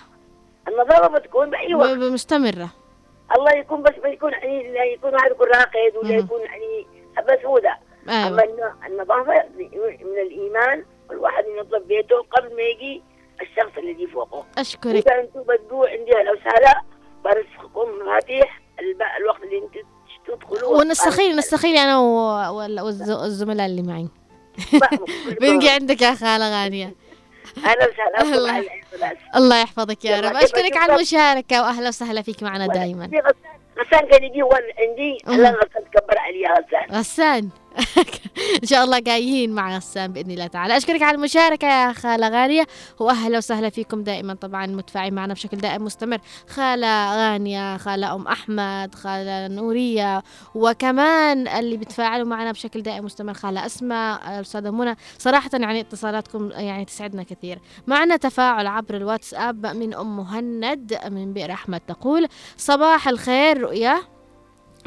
[0.67, 1.89] النظافة بتكون بأي وقت.
[1.97, 2.69] مستمرة
[3.35, 6.15] الله يكون بس ما يكون يعني لا يكون واحد يكون راقد ولا.
[6.15, 6.87] يكون يعني
[7.27, 7.77] بس هو ده.
[8.09, 9.43] أما أيوة الن- النظافة
[10.01, 13.01] من الإيمان والواحد ينظف بيته قبل ما يجي
[13.41, 14.45] الشخص الذي فوقه.
[14.57, 15.07] أشكرك.
[15.07, 16.81] إذا أنتم بدوا عندي لو سهله
[17.23, 18.61] برزقكم مفاتيح
[19.21, 19.73] الوقت اللي انت
[20.27, 21.77] تدخلوا ونستخيل نستخيل
[22.81, 24.07] والز- والزملاء اللي معي.
[25.41, 26.93] بنجي عندك يا خالة غانية
[27.57, 28.21] أهلا وسهلا
[29.35, 29.61] الله.
[29.61, 33.09] يحفظك يا رب كيف أشكرك على أشوفك؟ المشاركة وأهلا وسهلا فيك معنا دائما
[33.79, 34.41] غسان كان يجي
[34.79, 35.33] عندي مم.
[35.33, 37.49] الله غسان تكبر عليها غسان غسان
[38.63, 40.77] ان شاء الله جايين مع غسان بإذن الله تعالى.
[40.77, 42.67] أشكرك على المشاركة يا خالة غاليه
[42.99, 46.17] وأهلا وسهلا فيكم دائما طبعا متفاعلين معنا بشكل دائم مستمر.
[46.49, 50.23] خالة غانية خالة أم أحمد خالة نورية
[50.55, 54.95] وكمان اللي بيتفاعلوا معنا بشكل دائم مستمر خالة أسماء الأستاذة منى.
[55.17, 57.59] صراحة يعني اتصالاتكم يعني تسعدنا كثير.
[57.87, 64.10] معنا تفاعل عبر الواتساب من أم مهند من بئر أحمد تقول صباح الخير رؤيا.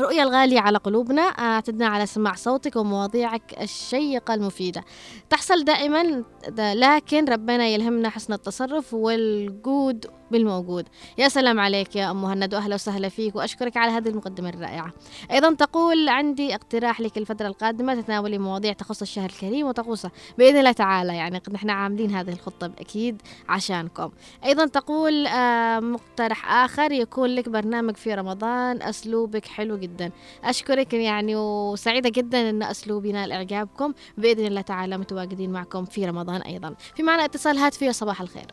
[0.00, 4.84] رؤيا الغالية على قلوبنا أعتدنا على سماع صوتك ومواضيعك الشيقة المفيدة.
[5.30, 6.24] تحصل دائما
[6.58, 10.06] لكن ربنا يلهمنا حسن التصرف والجود.
[10.34, 10.88] بالموجود.
[11.18, 14.92] يا سلام عليك يا أم مهند وأهلا وسهلا فيك وأشكرك على هذه المقدمة الرائعة.
[15.30, 20.72] أيضا تقول عندي اقتراح لك الفترة القادمة تتناولي مواضيع تخص الشهر الكريم وطقوسه بإذن الله
[20.72, 21.16] تعالى.
[21.16, 24.10] يعني قد نحن عاملين هذه الخطة أكيد عشانكم.
[24.44, 30.10] أيضا تقول آه مقترح آخر يكون لك برنامج في رمضان أسلوبك حلو جدا.
[30.44, 36.40] أشكرك يعني وسعيدة جدا أن أسلوبي نال إعجابكم بإذن الله تعالى متواجدين معكم في رمضان
[36.40, 36.74] أيضا.
[36.96, 38.46] في معنا اتصال هاتفي صباح الخير.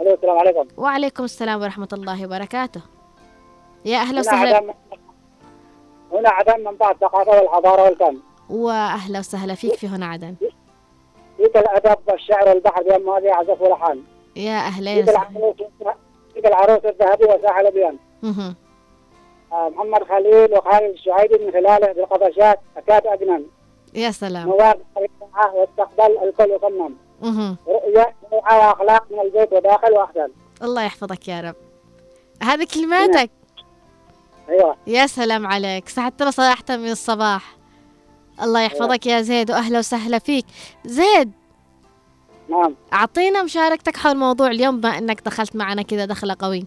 [0.00, 0.66] ألو السلام عليكم.
[0.76, 2.80] وعليكم السلام ورحمة الله وبركاته.
[3.84, 4.56] يا أهلا هنا وسهلا.
[4.56, 4.74] عدم
[6.12, 8.18] هنا عدم منبع الثقافة والحضارة والفن.
[8.50, 10.34] وأهلا وسهلا فيك في هنا عدن.
[11.36, 14.02] فيك الأدب والشعر والبحر بين مواضيع عزف ولحن
[14.36, 15.04] يا أهلا
[16.34, 17.96] فيك العروس الذهبي وساحل البيان.
[18.22, 18.54] مهم.
[19.52, 23.46] آه، محمد خليل وخالد الشعيبي من خلاله بالقفشات أكاد أجنن.
[23.94, 24.48] يا سلام.
[24.48, 26.96] نواب الطريقة واستقبل الكل مهم.
[27.22, 30.28] رؤية روعة وأخلاق من البيت وداخل وأحسن
[30.62, 31.54] الله يحفظك يا رب.
[32.42, 33.30] هذه كلماتك؟
[34.48, 34.76] أيوة.
[34.86, 35.88] يا سلام عليك.
[35.88, 37.56] سعدتنا صراحة من الصباح.
[38.42, 40.44] الله يحفظك يا زيد وأهلا وسهلا فيك.
[40.84, 41.32] زيد!
[42.48, 42.74] نعم.
[42.92, 46.66] أعطينا مشاركتك حول موضوع اليوم بما أنك دخلت معنا كذا دخلة قوي.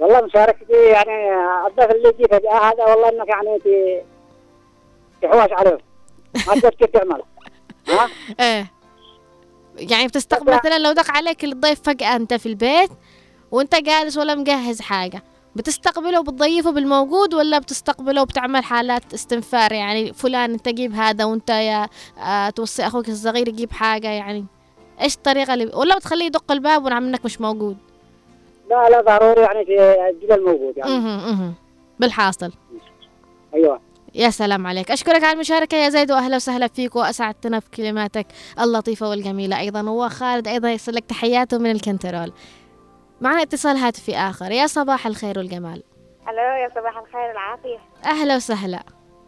[0.00, 1.34] والله مشاركتي يعني
[1.66, 4.04] الضيف اللي يجي فجأة هذا والله إنك يعني ت-
[5.22, 5.78] تحوش عليه
[6.48, 7.22] ما تقدر كيف تعمل.
[8.40, 8.72] إيه.
[9.76, 12.90] يعني بتستقبل مثلا لو دق عليك الضيف فجأة أنت في البيت
[13.50, 15.22] وأنت جالس ولا مجهز حاجة
[15.56, 21.88] بتستقبله وبتضيفه بالموجود ولا بتستقبله وبتعمل حالات استنفار؟ يعني فلان أنت جيب هذا وأنت يا
[22.18, 24.46] آه توصي أخوك الصغير يجيب حاجة يعني.
[25.00, 27.76] إيش الطريقة اللي ولا بتخليه يدق الباب ونعم إنك مش موجود؟
[28.70, 31.52] لا لا ضروري يعني في الجبل موجود يعني.
[31.98, 32.52] بالحاصل.
[33.54, 33.80] أيوه.
[34.14, 34.90] يا سلام عليك.
[34.90, 38.26] أشكرك على المشاركة يا زيد وأهلا وسهلا فيك وأسعدتنا بكلماتك
[38.60, 39.90] اللطيفة والجميلة أيضا.
[39.90, 42.32] وخالد أيضا يرسل لك تحياته من الكنترول.
[43.20, 44.50] معنا اتصال هاتفي آخر.
[44.50, 45.82] يا صباح الخير والجمال.
[46.28, 48.82] ألو يا صباح الخير العافية أهلا وسهلا.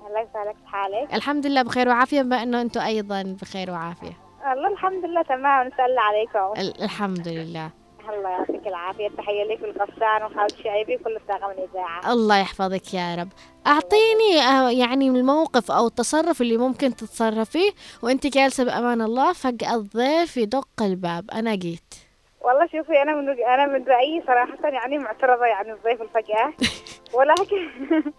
[0.06, 1.14] الله يسعدك حالك.
[1.14, 4.18] الحمد لله بخير وعافية بما أنه أنتم أيضا بخير وعافية.
[4.48, 6.60] والله الحمد لله تمام نسأل عليكم.
[6.60, 7.70] ال- الحمد لله.
[8.10, 13.28] الله يعطيك العافية تحية لك والغسان وخالد الشعيبي كل الطاقم الإذاعة الله يحفظك يا رب.
[13.66, 17.70] أعطيني آه، يعني الموقف أو التصرف اللي ممكن تتصرفيه
[18.02, 21.30] وأنت جالسة بأمان الله فجأة الضيف يدق الباب.
[21.30, 21.94] أنا جيت.
[22.40, 26.52] والله شوفي أنا من أنا من رأيي صراحة يعني معترضة يعني الضيف الفجأة.
[27.18, 27.68] ولكن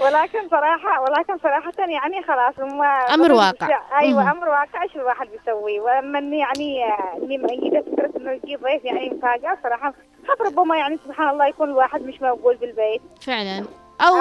[0.00, 3.80] ولكن صراحة ولكن صراحة يعني خلاص ما أمر واقع.
[4.00, 4.28] أيوة مهم.
[4.36, 4.82] أمر واقع.
[4.82, 6.84] إيش الواحد بيسوي؟ وأما إني يعني
[7.22, 9.94] إني مؤيدة فكرة إنه يجي ضيف يعني مفاجأة صراحة
[10.28, 13.02] خاف ربما يعني سبحان الله يكون الواحد مش موجود بالبيت.
[13.20, 13.64] فعلا.
[14.00, 14.14] أو,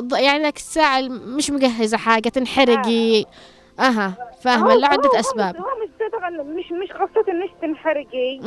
[0.00, 1.00] ض- يعني ذاك الساعة
[1.36, 3.24] مش مجهزة حاجة تنحرقي.
[3.80, 4.12] أها
[4.44, 5.56] فاهمة لعدة أسباب.
[5.56, 5.66] هو
[6.44, 8.40] مش مش قصة إنك تنحرقي.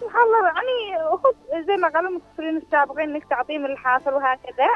[0.00, 1.32] سبحان الله يعني هو
[1.66, 4.68] زي ما قالوا المتصلين السابقين إنك تعطيه من الحاصل وهكذا.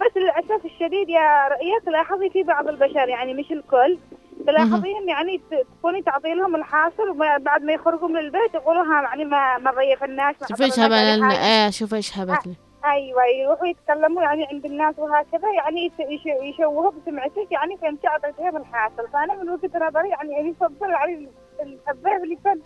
[0.00, 3.98] بس للأسف الشديد يا رؤية تلاحظي في بعض البشر يعني مش الكل.
[4.46, 5.40] تلاحظين يعني
[5.78, 10.34] تكوني تعطي لهم الحاصل وبعد ما يخرجوا من البيت يقولوا ها يعني ما ما ضيفناش
[10.40, 11.32] ما شوف إيش عطيناش أي هبل.
[11.32, 15.92] إيه شوف إيش هبل أيوه يروحوا يتكلموا يعني عند الناس وهكذا يعني
[16.42, 19.08] يشوهوا بسمعتك يعني فانت اعطيتيهم الحاصل.
[19.12, 21.28] فأنا من وجهة نظري يعني يفضل يعني
[21.90, 22.62] الضيف اللي يكون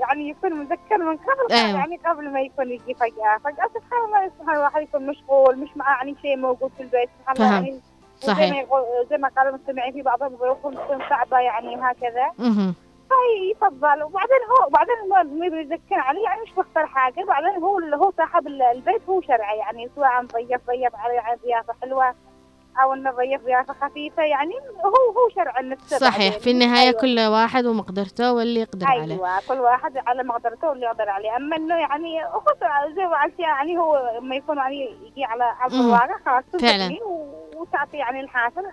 [0.00, 1.78] يعني يكون مذكر من قبل أيوة.
[1.78, 5.96] يعني قبل ما يكون يجي فجأة فجأة سبحان الله سبحان الواحد يكون مشغول مش معاه
[5.96, 7.52] يعني شيء موجود في البيت سبحان الله.
[7.54, 7.80] يعني
[8.20, 8.44] صحيح.
[8.46, 12.74] زي ما يقول زي ما قالوا المستمعين في بعضهم ظروفهم تكون صعبة يعني وهكذا مهم.
[13.10, 17.96] فهي يفضل وبعدين هو بعدين ما بيذكر عليه يعني مش بختار حاجة بعدين هو اللي
[17.96, 22.14] هو صاحب ال- البيت هو شرعي يعني سواء ضيف ضيف عليه على ضيافه حلوة
[22.82, 27.66] أو إنه ضيف ضيافة خفيفة يعني هو هو شرع النفس صحيح في النهاية كل واحد
[27.66, 29.14] ومقدرته واللي يقدر عليه.
[29.14, 31.36] أيوه كل واحد على مقدرته واللي يقدر عليه.
[31.36, 32.42] أما إنه يعني هو
[32.96, 35.80] زي ما قلت يعني هو لما يكون يعني يجي على ارض مم.
[35.80, 36.96] الواقع خلاص فعلا.
[37.56, 38.64] وتعطي يعني الحاصل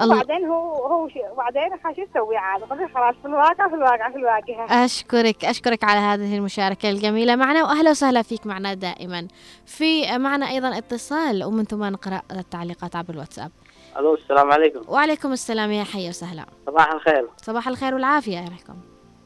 [0.00, 1.62] الله- وبعدين هو هو وبعدين
[1.96, 2.62] شو تسوي عاد.
[2.94, 4.84] خلاص في الواقع في الواقع في الواقع.
[4.84, 9.28] أشكرك أشكرك على هذه المشاركة الجميلة معنا وأهلا وسهلا فيك معنا دائما.
[9.66, 13.50] في معنا أيضا اتصال ومن ثم نقرأ التعليقات عبر الواتساب.
[13.98, 14.80] ألو السلام عليكم.
[14.88, 16.44] وعليكم السلام يا حي وسهلا.
[16.66, 17.28] صباح الخير.
[17.36, 18.74] صباح الخير والعافية عليكم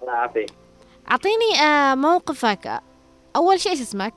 [0.03, 0.51] الله يعافيك.
[1.11, 2.81] أعطيني آه، موقفك.
[3.37, 4.15] أول شيء اسمك؟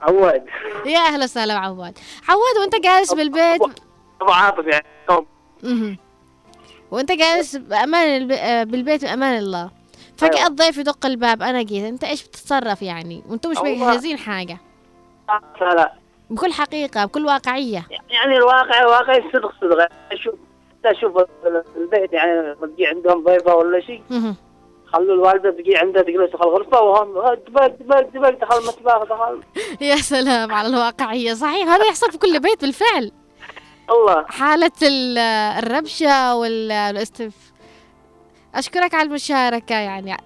[0.00, 0.44] عواد.
[0.86, 1.98] يا أهلا وسهلا عواد
[2.28, 3.60] عواد وأنت جالس بالبيت؟
[4.20, 5.98] ابو عاطف يعني.
[6.90, 8.32] وأنت جالس بأمان الب...
[8.32, 9.70] آه، بالبيت بأمان الله.
[10.16, 10.46] فجأة أيوة.
[10.46, 13.58] الضيف يدق الباب أنا جيت أنت إيش بتتصرف يعني؟ وأنتم مش.
[13.58, 14.58] مجهزين حاجة.
[15.60, 15.92] لا
[16.30, 17.86] بكل حقيقة بكل واقعية.
[18.10, 19.88] يعني الواقع واقع صدق صدق.
[20.14, 20.34] شوف
[20.84, 21.12] أشوف
[21.76, 24.02] البيت يعني تجي عندهم ضيفة ولا شيء.
[24.86, 29.40] خلوا الوالدة تجي عندها تجلس في الغرفة وهم دبق دبق دبق دخل المطبخ دخل.
[29.88, 31.34] يا سلام على الواقعية.
[31.34, 33.12] صحيح هذا يحصل في كل بيت بالفعل.
[33.90, 34.24] الله.
[34.28, 35.18] حالة ال-
[35.58, 37.32] الربشة وال- والاستف
[38.54, 40.16] أشكرك على المشاركة يعني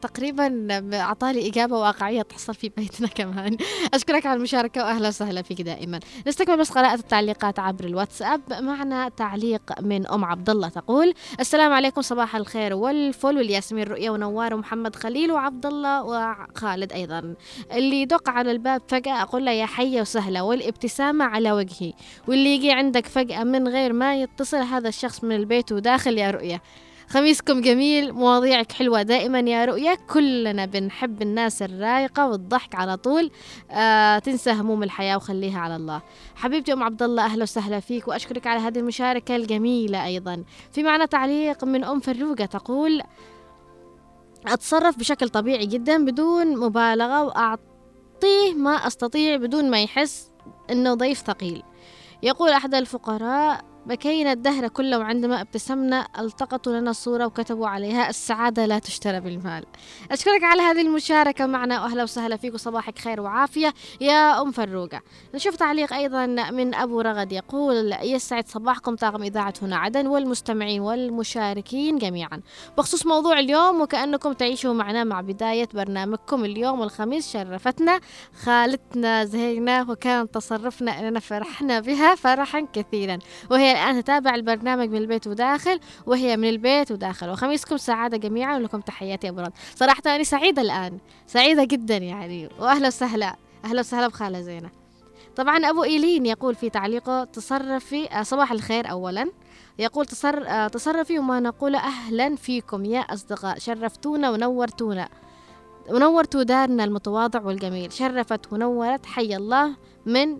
[0.00, 3.56] تقريبا أعطاني إجابة واقعية تحصل في بيتنا كمان.
[3.94, 6.00] أشكرك على المشاركة وأهلا وسهلا فيك دائما.
[6.26, 8.40] نستكمل بس قراءة التعليقات عبر الواتساب.
[8.60, 14.54] معنا تعليق من أم عبد الله تقول السلام عليكم صباح الخير والفل والياسمين رؤية ونوار
[14.54, 17.34] ومحمد خليل وعبد الله وخالد أيضا.
[17.72, 21.92] اللي يدق على الباب فجأة أقول له يا حية وسهلة والابتسامة على وجهي
[22.28, 26.62] واللي يجي عندك فجأة من غير ما يتصل هذا الشخص من البيت وداخل يا رؤية.
[27.12, 33.30] خميسكم جميل مواضيعك حلوة دائما يا رؤية كلنا بنحب الناس الرايقة والضحك على طول.
[33.70, 36.02] آه تنسى هموم الحياة وخليها على الله.
[36.34, 40.44] حبيبتي أم عبد الله أهلا وسهلا فيك وأشكرك على هذه المشاركة الجميلة أيضا.
[40.72, 43.02] في معنا تعليق من أم فروقة تقول
[44.46, 50.30] أتصرف بشكل طبيعي جدا بدون مبالغة وأعطيه ما أستطيع بدون ما يحس
[50.70, 51.62] أنه ضيف ثقيل.
[52.22, 58.78] يقول أحد الفقراء بكينا الدهر كله وعندما ابتسمنا التقطوا لنا صورة وكتبوا عليها السعادة لا
[58.78, 59.64] تشترى بالمال.
[60.10, 61.82] أشكرك على هذه المشاركة معنا.
[61.82, 65.00] وأهلا وسهلا فيك وصباحك خير وعافية يا أم فروقة.
[65.34, 68.96] نشوف تعليق أيضا من أبو رغد يقول يسعد صباحكم.
[68.96, 72.40] طاقم إذاعة هنا عدن والمستمعين والمشاركين جميعا.
[72.78, 77.32] بخصوص موضوع اليوم وكأنكم تعيشوا معنا مع بداية برنامجكم اليوم الخميس.
[77.32, 78.00] شرفتنا
[78.44, 83.18] خالتنا زهينة وكان تصرفنا أننا فرحنا بها فرحا كثيرا.
[83.50, 87.30] وهي الآن تتابع البرنامج من البيت وداخل وهي من البيت وداخل.
[87.30, 90.98] وخميسكم سعادة جميعا ولكم تحياتي أبو رد صراحة أنا سعيدة الآن.
[91.26, 92.48] سعيدة جدا يعني.
[92.58, 93.36] وأهلا وسهلا.
[93.64, 94.70] أهلا وسهلا بخالة زينة.
[95.36, 99.30] طبعا أبو إيلين يقول في تعليقه تصرفي آه، صباح الخير أولا.
[99.78, 103.58] يقول تصر آه، تصرفي وما نقول أهلا فيكم يا أصدقاء.
[103.58, 105.08] شرفتونا ونورتونا.
[105.90, 107.92] ونورتوا دارنا المتواضع والجميل.
[107.92, 109.06] شرفت ونورت.
[109.06, 110.38] حي الله من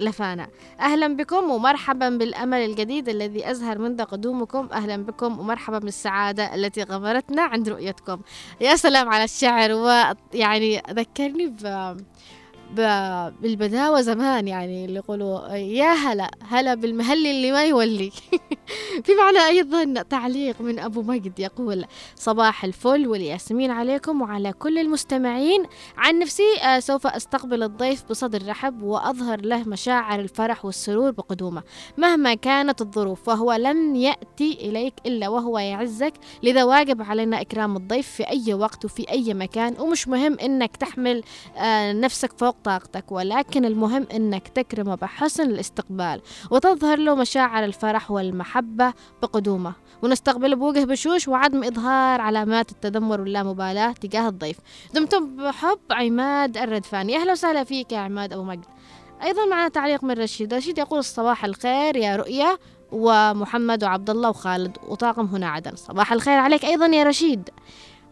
[0.00, 0.48] لفانا.
[0.80, 4.68] أهلا بكم ومرحبا بالأمل الجديد الذي أزهر منذ قدومكم.
[4.72, 8.20] أهلا بكم ومرحبا بالسعادة التي غمرتنا عند رؤيتكم.
[8.60, 11.46] يا سلام على الشعر ويعني ذكرني
[12.74, 18.10] بالبداوة زمان يعني اللي يقولوا يا هلا هلا بالمهلي اللي ما يولي.
[19.04, 21.84] في معنا أيضا تعليق من أبو مجد يقول
[22.16, 25.64] صباح الفل والياسمين عليكم وعلى كل المستمعين.
[25.96, 31.62] عن نفسي آه، سوف أستقبل الضيف بصدر رحب وأظهر له مشاعر الفرح والسرور بقدومه.
[31.98, 36.12] مهما كانت الظروف فهو لن يأتي إليك إلا وهو يعزك.
[36.42, 39.80] لذا واجب علينا إكرام الضيف في أي وقت وفي أي مكان.
[39.80, 41.22] ومش مهم إنك تحمل
[41.56, 48.92] آه، نفسك فوق طاقتك ولكن المهم إنك تكرمه بحسن الاستقبال وتظهر له مشاعر الفرح والمحبة
[49.22, 49.72] بقدومه.
[50.02, 54.56] ونستقبله بوجه بشوش وعدم إظهار علامات التذمر واللامبالاة تجاه الضيف.
[54.94, 57.16] دمتم بحب عماد الردفاني.
[57.16, 58.64] أهلا وسهلا فيك يا عماد أبو مجد.
[59.22, 60.54] أيضا معنا تعليق من رشيد.
[60.54, 62.58] رشيد يقول صباح الخير يا رؤيا
[62.92, 65.76] ومحمد وعبد الله وخالد وطاقم هنا عدن.
[65.76, 67.50] صباح الخير عليك أيضا يا رشيد.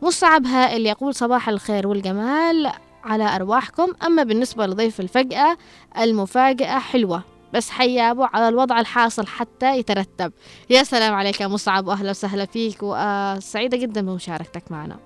[0.02, 2.72] مصعب هائل يقول صباح الخير والجمال.
[3.08, 3.92] على أرواحكم.
[4.06, 5.58] أما بالنسبة لضيف الفجأة
[5.98, 7.22] المفاجأة حلوة
[7.54, 10.32] بس حيابه على الوضع الحاصل حتى يترتب.
[10.70, 12.78] يا سلام عليك يا مصعب وأهلا وسهلا فيك.
[12.82, 14.96] وسعيدة جدا بمشاركتك معنا.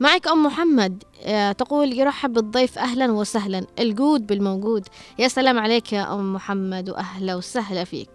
[0.00, 3.66] معك أم محمد آه، تقول يرحب بالضيف أهلا وسهلا.
[3.78, 4.88] الجود بالموجود.
[5.18, 8.10] يا سلام عليك يا أم محمد وأهلا وسهلا فيك.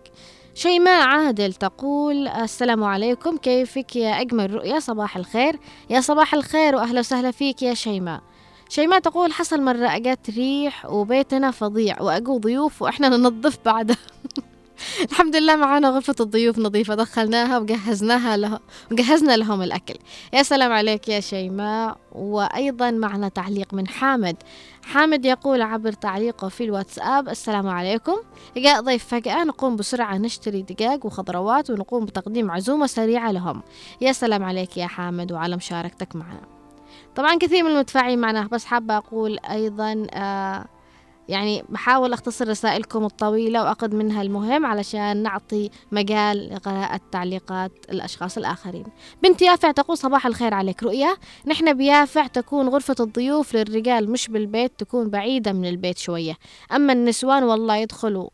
[0.56, 5.60] شيماء عادل تقول السلام عليكم كيفك يا أجمل رؤيا؟ صباح الخير.
[5.90, 8.22] يا صباح الخير وأهلا وسهلا فيك يا شيماء.
[8.70, 13.98] شيماء تقول حصل مرة أجت ريح وبيتنا فظيع وأجوا ضيوف وإحنا ننظف بعدها.
[15.12, 18.60] الحمد لله معانا غرفة الضيوف نظيفة دخلناها وجهزناها له
[18.92, 19.96] وجهزنا لهم الأكل.
[20.34, 21.98] يا سلام عليك يا شيماء.
[22.12, 24.36] وأيضا معنا تعليق من حامد.
[24.84, 28.16] حامد يقول عبر تعليقه في الواتساب السلام عليكم.
[28.58, 33.62] جاء ضيف فجأة نقوم بسرعة نشتري دجاج وخضروات ونقوم بتقديم عزومة سريعة لهم.
[34.02, 36.42] يا سلام عليك يا حامد وعلى مشاركتك معنا.
[37.16, 40.66] طبعا كثير من المتفاعلين معنا بس حابة أقول أيضا آه
[41.30, 48.86] يعني بحاول أختصر رسائلكم الطويلة وأخذ منها المهم علشان نعطي مجال لقراءة تعليقات الأشخاص الآخرين.
[49.24, 50.84] بنت يافع تقول صباح الخير عليك.
[50.84, 51.16] رؤيا
[51.48, 56.38] نحن بيافع تكون غرفة الضيوف للرجال مش بالبيت تكون بعيدة من البيت شوية.
[56.76, 58.30] أما النسوان والله يدخلوا.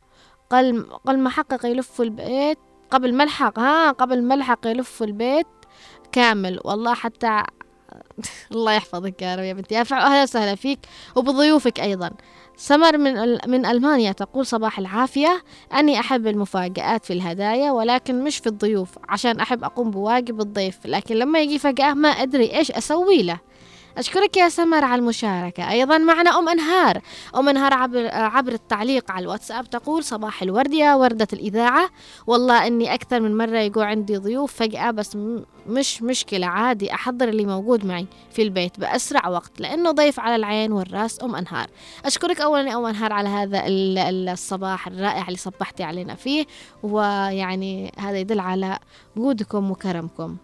[0.49, 2.57] قل قل محقق يلفوا البيت.
[2.91, 5.47] قبل ملحق ها قبل ملحق يلفوا البيت.
[6.11, 6.59] كامل.
[6.65, 7.43] والله حتى
[8.51, 10.79] الله يحفظك يا رب يا بنتي يافع أهلا وسهلا فيك
[11.15, 12.11] وبضيوفك أيضا.
[12.61, 15.43] سمر من من ألمانيا تقول صباح العافية
[15.73, 21.15] أني أحب المفاجآت في الهدايا ولكن مش في الضيوف عشان أحب أقوم بواجب الضيف لكن
[21.15, 23.39] لما يجي فجأة ما أدري إيش أسوي له.
[23.99, 25.71] أشكرك يا سمر على المشاركة.
[25.71, 27.01] أيضا معنا أم أنهار.
[27.35, 31.89] أم أنهار عبر, عبر التعليق على الواتساب تقول صباح الورد يا وردة الإذاعة.
[32.27, 35.17] والله أني أكثر من مرة يقول عندي ضيوف فجأة بس
[35.67, 40.71] مش مشكلة عادي أحضر اللي موجود معي في البيت بأسرع وقت لأنه ضيف على العين
[40.71, 41.23] والرأس.
[41.23, 41.67] أم أنهار.
[42.05, 46.45] أشكرك أولا أم أنهار على هذا ال- ال- الصباح الرائع اللي صبحتي علينا فيه
[46.83, 48.79] ويعني هذا يدل على
[49.17, 50.37] جودكم وكرمكم.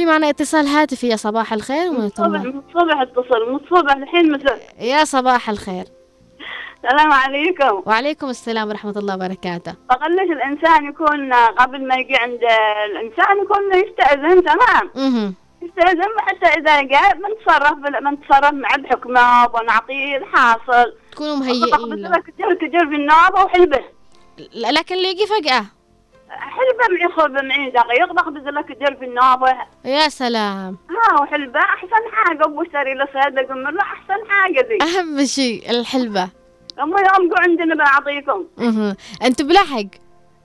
[0.00, 4.32] في معنا اتصال هاتفي يا صباح الخير؟ من الصبح من الصبح اتصل من الصبح الحين
[4.32, 5.84] مساء يا صباح الخير.
[6.84, 7.82] السلام عليكم.
[7.86, 9.74] وعليكم السلام ورحمة الله وبركاته.
[9.90, 12.40] فقلش الإنسان يكون قبل ما يجي عند
[12.90, 15.34] الإنسان يكون يستأذن تمام؟ مهم.
[15.62, 20.94] يستأذن حتى إذا جاء بنتصرف بنتصرف معه بحكمه ونعطيه الحاصل.
[21.12, 22.18] تكونوا مهيئين له.
[22.18, 23.84] كجر كجر وحلبه.
[24.54, 25.64] لكن اللي يجي فجأة.
[26.30, 29.56] حلبة معي معي دقيق باخذ لك كجر في النوبة.
[29.84, 30.78] يا سلام.
[30.90, 32.44] ها وحلبة أحسن حاجة.
[32.44, 36.28] أبو له صيد أقول له أحسن حاجة ذي أهم شيء الحلبة.
[36.82, 38.96] أما يوم قو عندنا بنعطيكم مهم.
[39.22, 39.90] أنتوا بلحق؟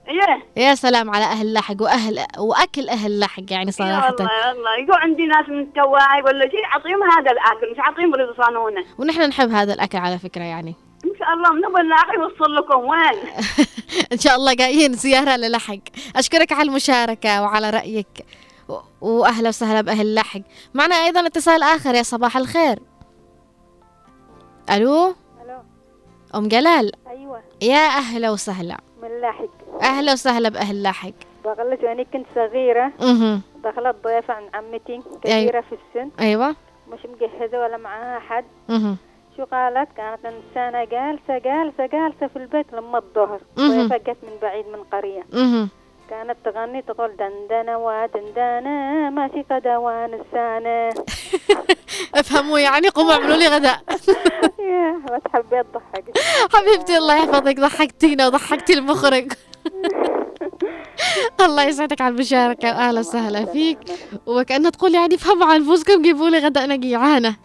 [0.08, 0.64] إيه.
[0.64, 4.14] يا سلام على أهل لحق وأهل وأكل أهل لحق يعني صراحة.
[4.18, 6.64] والله والله يقول عندي ناس من التواعي ولا شيء.
[6.64, 7.72] اعطيهم هذا الأكل.
[7.72, 10.74] مش اعطيهم رز صانونه ونحن نحب هذا الأكل على فكرة يعني.
[11.26, 13.18] شاء الله نبغى نلاقي يوصل لكم؟ وين؟
[14.12, 15.78] إن شاء الله جايين زيارة للحق.
[16.16, 18.24] أشكرك على المشاركة وعلى رأيك.
[18.68, 20.40] و- وأهلا وسهلا بأهل لحق.
[20.74, 22.78] معنا أيضا اتصال آخر يا صباح الخير.
[24.70, 25.06] ألو؟
[25.44, 25.58] ألو.
[26.34, 27.42] أم جلال؟ أيوه.
[27.62, 28.76] يا أهلا وسهلا.
[29.02, 31.10] من لاحق أهلا وسهلا بأهل لحق.
[31.44, 32.92] بغلت وأنا كنت صغيرة.
[33.00, 33.42] مهم.
[33.64, 36.10] دخلت ضيفة عن عمتي كبيرة في السن.
[36.20, 36.56] أيوة.
[36.88, 38.44] مش مجهزة ولا معاها حد.
[38.68, 38.96] مهم.
[39.36, 43.40] شو قالت كانت إنسانة جالسة جالسة جالسة في البيت لما الظهر.
[43.98, 45.22] جت من بعيد من قرية.
[46.10, 51.04] كانت تغني تقول دندنة ودندنة ماسكة دوان السنة.
[52.20, 53.80] أفهموا يعني قوموا اعملوا لي غداء.
[54.68, 56.04] ياه بس حبيت ضحك.
[56.54, 59.32] حبيبتي الله يحفظك ضحكتينا وضحكتي المخرج.
[61.40, 63.78] الله يسعدك على المشاركة وأهلا وسهلا فيك.
[64.26, 67.36] وكأنها تقول يعني افهموا على نفوسكم جيبوا لي غداء أنا جيعانة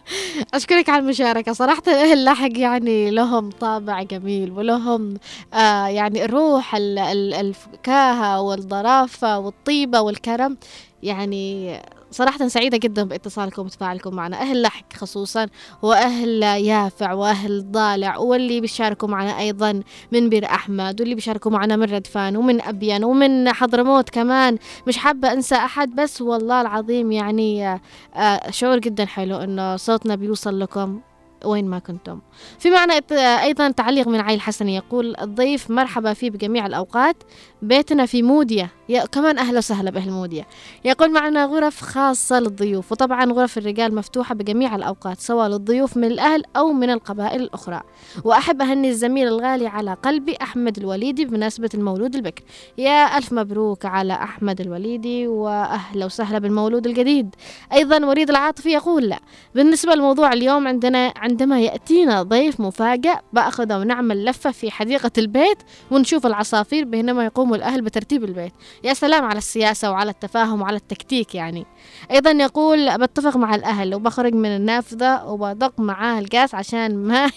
[0.54, 1.52] أشكرك على المشاركة.
[1.52, 5.14] صراحة أهل لاحق يعني لهم طابع جميل ولهم
[5.54, 10.56] آه يعني الروح ال- ال- الفكاهة والظرافة والطيبة والكرم.
[11.02, 11.76] يعني
[12.10, 14.40] صراحة سعيدة جدا باتصالكم وتفاعلكم معنا.
[14.40, 15.46] أهل لحق خصوصا
[15.82, 19.82] وأهل يافع وأهل ضالع واللي بيشاركوا معنا أيضا
[20.12, 24.58] من بير أحمد واللي بيشاركوا معنا من ردفان ومن أبين ومن حضرموت كمان.
[24.86, 27.80] مش حابة أنسى أحد بس والله العظيم يعني
[28.14, 31.00] آه، شعور جدا حلو إنه صوتنا بيوصل لكم.
[31.44, 32.20] وين ما كنتم.
[32.58, 37.16] في معنا إت- أيضا تعليق من عيل حسن يقول الضيف مرحبا فيه بجميع الأوقات.
[37.62, 40.46] بيتنا في مودية يا كمان أهلا وسهلا بأهل مودية
[40.84, 46.42] يقول معنا غرف خاصة للضيوف وطبعا غرف الرجال مفتوحة بجميع الأوقات سواء للضيوف من الأهل
[46.56, 47.80] أو من القبائل الأخرى.
[48.24, 52.42] وأحب أهني الزميل الغالي على قلبي أحمد الوليدي بمناسبة المولود البكر.
[52.78, 57.34] يا ألف مبروك على أحمد الوليدي وأهلا وسهلا بالمولود الجديد.
[57.72, 59.18] أيضا وريد العاطفي يقول لا.
[59.54, 65.58] بالنسبة لموضوع اليوم عندنا عندما يأتينا ضيف مفاجأ بأخذه ونعمل لفة في حديقة البيت
[65.90, 68.52] ونشوف العصافير بينما يقوم الأهل بترتيب البيت.
[68.84, 71.66] يا سلام على السياسة وعلى التفاهم وعلى التكتيك يعني.
[72.10, 77.30] أيضا يقول بتفق مع الأهل وبخرج من النافذة وبدق معاه الجاس عشان ما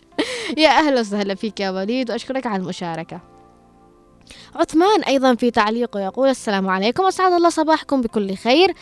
[0.58, 3.20] يا أهلا وسهلا فيك يا وليد وأشكرك على المشاركة.
[4.54, 8.74] عثمان أيضا في تعليقه يقول السلام عليكم أسعد الله صباحكم بكل خير.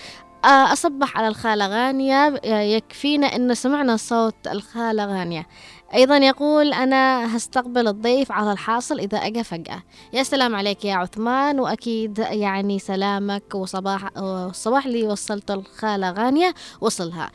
[0.44, 5.46] أصبح على الخالة غانية آه، يكفينا إن سمعنا صوت الخالة غانية
[5.94, 9.82] أيضا يقول أنا هستقبل الضيف على الحاصل إذا أجى فجأة.
[10.12, 17.30] يا سلام عليك يا عثمان وأكيد يعني سلامك وصباح والصباح اللي وصلته الخالة غانية وصلها.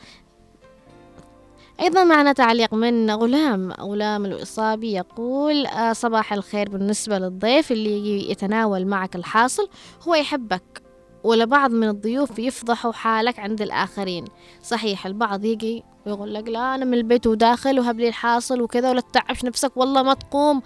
[1.80, 8.86] أيضا معنا تعليق من غلام غلام الإصابي يقول آه، صباح الخير بالنسبة للضيف اللي يتناول
[8.86, 9.68] معك الحاصل
[10.08, 10.89] هو يحبك.
[11.24, 14.24] ولبعض من الضيوف يفضحوا حالك عند الآخرين.
[14.62, 19.00] صحيح البعض يجي ويقول لك لا أنا من البيت وداخل وهب لي الحاصل وكذا ولا
[19.00, 20.62] تتعبش نفسك والله ما تقوم.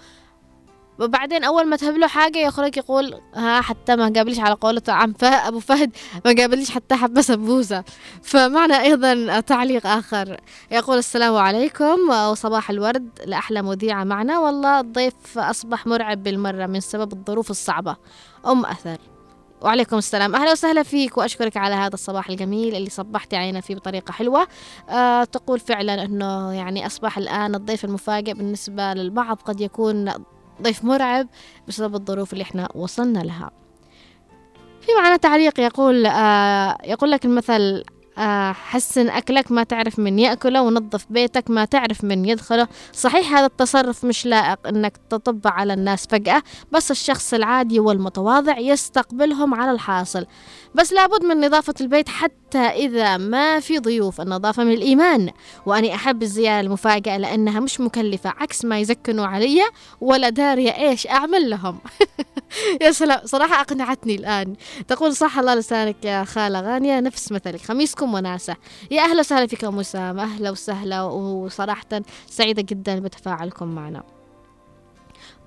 [0.99, 5.13] وبعدين أول ما تهب له حاجة يخرج يقول ها حتى ما قابلش على قولة عم
[5.23, 5.91] أبو فهد
[6.25, 7.83] ما قابلش حتى حبة سبوسة
[8.23, 10.41] فمعنا أيضا تعليق آخر.
[10.71, 14.39] يقول السلام عليكم وصباح الورد لأحلى مذيعة معنا.
[14.39, 17.95] والله الضيف أصبح مرعب بالمرة من سبب الظروف الصعبة.
[18.47, 18.97] أم أثر.
[19.65, 20.35] وعليكم السلام.
[20.35, 24.47] أهلا وسهلا فيك وأشكرك على هذا الصباح الجميل اللي صبحتي علينا فيه بطريقة حلوة.
[24.89, 30.11] آه تقول فعلا أنه يعني أصبح الآن الضيف المفاجئ بالنسبة للبعض قد يكون
[30.61, 31.27] ضيف مرعب
[31.67, 33.51] بسبب الظروف اللي إحنا وصلنا لها.
[34.81, 37.83] في معنا تعليق يقول آه يقول لك المثل
[38.53, 42.67] حسن أكلك ما تعرف من يأكله ونظف بيتك ما تعرف من يدخله.
[42.93, 49.53] صحيح هذا التصرف مش لائق أنك تطبع على الناس فجأة بس الشخص العادي والمتواضع يستقبلهم
[49.53, 50.25] على الحاصل.
[50.75, 55.29] بس لابد من نظافة البيت حتى إذا ما في ضيوف النظافة من الإيمان.
[55.65, 59.61] وأني أحب الزيارة المفاجئة لأنها مش مكلفة عكس ما يزكنوا علي
[60.01, 61.79] ولا دارية إيش أعمل لهم.
[62.81, 64.55] يا سلام صراحة أقنعتني الآن.
[64.87, 68.55] تقول صح الله لسانك يا خالة غانية نفس مثلك خميسكم وناسة.
[68.91, 74.03] يا أهلا وسهلا فيكم وسام أهلا وسهلا وصراحة سعيدة جدا بتفاعلكم معنا.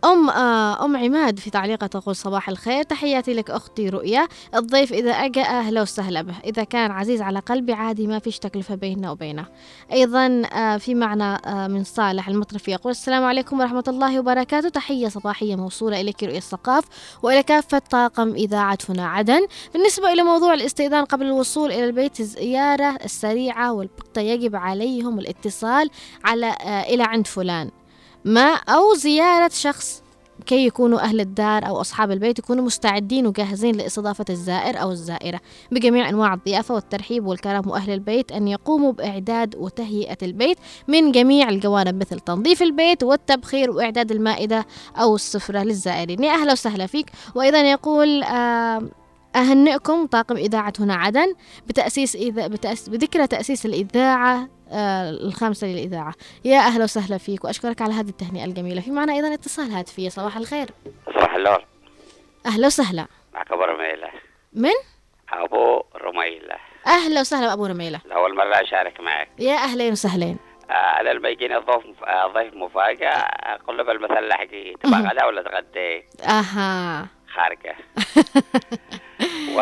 [0.05, 4.29] أم آه أم عماد في تعليقها تقول صباح الخير تحياتي لك أختي رؤيا.
[4.55, 6.35] الضيف إذا أجا أهلا وسهلا به.
[6.45, 9.47] إذا كان عزيز على قلبي عادي ما فيش تكلفة بيننا وبينه.
[9.93, 14.69] أيضا آه في معنى آه من صالح المطرفي يقول السلام عليكم ورحمة الله وبركاته.
[14.69, 16.85] تحية صباحية موصولة إليك رؤيا الثقاف
[17.23, 19.47] وإلى كافة طاقم إذاعة هنا عدن.
[19.75, 25.91] بالنسبة إلى موضوع الاستئذان قبل الوصول إلى البيت الزيارة السريعة والبقطة يجب عليهم الاتصال
[26.25, 27.71] على إلى عند فلان.
[28.29, 30.03] ما أو زيارة شخص
[30.47, 35.41] كي يكونوا أهل الدار أو أصحاب البيت يكونوا مستعدين وجاهزين لإستضافة الزائر أو الزائرة.
[35.71, 40.59] بجميع أنواع الضيافة والترحيب والكرم وأهل البيت أن يقوموا بإعداد وتهيئة البيت
[40.89, 44.67] من جميع الجوانب مثل تنظيف البيت والتبخير وإعداد المائدة
[44.97, 46.25] أو السفرة للزائرين.
[46.25, 47.11] يا أهلا وسهلا فيك.
[47.35, 48.83] وأيضا يقول آه
[49.37, 51.35] أهنئكم طاقم إذاعة هنا عدن
[51.67, 56.15] بتأسيس إذا بتأس بذكرى تأسيس الإذاعة آه الخامسة للإذاعة.
[56.45, 58.81] يا أهلا وسهلا فيك وأشكرك على هذه التهنئة الجميلة.
[58.81, 60.71] في معنا أيضا اتصال هاتفية صباح الخير.
[61.07, 61.65] صباح النور.
[62.47, 63.07] أهلا وسهلا.
[63.35, 64.09] معك أبو رميلة.
[64.53, 64.71] من؟
[65.33, 66.55] أبو رميلة.
[66.87, 68.01] أهلا وسهلا أبو رميلة.
[68.05, 69.29] لأول مرة أشارك معك.
[69.39, 70.39] يا أهلين وسهلين.
[70.71, 71.85] آه لما يجيني ضيف
[72.35, 73.19] ضيف مفاجأة
[73.55, 77.18] أقول له بالمثل حقي تبغى غدا ولا تغدي؟ أها.
[77.35, 77.77] خارجة.
[79.57, 79.61] و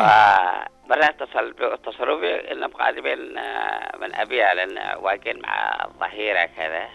[0.91, 3.19] مرة اتصل اتصلوا بي انهم قادمين
[4.01, 6.89] من ابيها لأن واقفين مع الظهيرة كذا.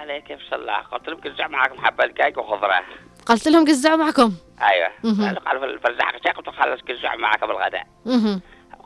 [0.00, 0.72] علي كيف صلى.
[0.92, 2.84] قلت لهم قزع معكم حبة دقائق وخضرة.
[3.26, 4.32] قلت لهم قزعوا معكم.
[4.62, 4.88] أيوه.
[5.46, 7.86] قالوا في الفرزاق قلت خلص قزع معكم الغداء.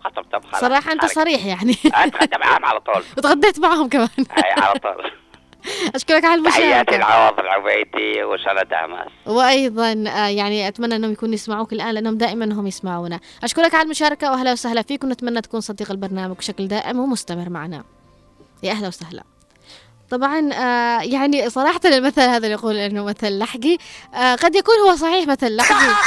[0.04, 0.60] خطبتهم خلاص.
[0.60, 1.72] صراحة أنت صريح يعني.
[1.94, 3.02] أتغدى معهم على طول.
[3.18, 4.08] وتغديت معهم كمان.
[4.44, 5.10] أي على طول.
[5.94, 6.60] اشكرك على المشاركة.
[6.60, 9.92] تحياتي العوض العبيدي وسنة داماس وأيضا
[10.28, 13.20] يعني أتمنى أنهم يكونوا يسمعوك الآن لأنهم دائما هم يسمعونا.
[13.44, 17.84] أشكرك على المشاركة واهلا وسهلا فيك ونتمنى تكون صديق البرنامج بشكل دائم ومستمر معنا.
[18.62, 19.22] يا أهلا وسهلا.
[20.10, 23.76] طبعا آه يعني صراحة المثل هذا اللي يقول إنه مثل لحقي
[24.14, 25.94] آه قد يكون هو صحيح مثل لحقي.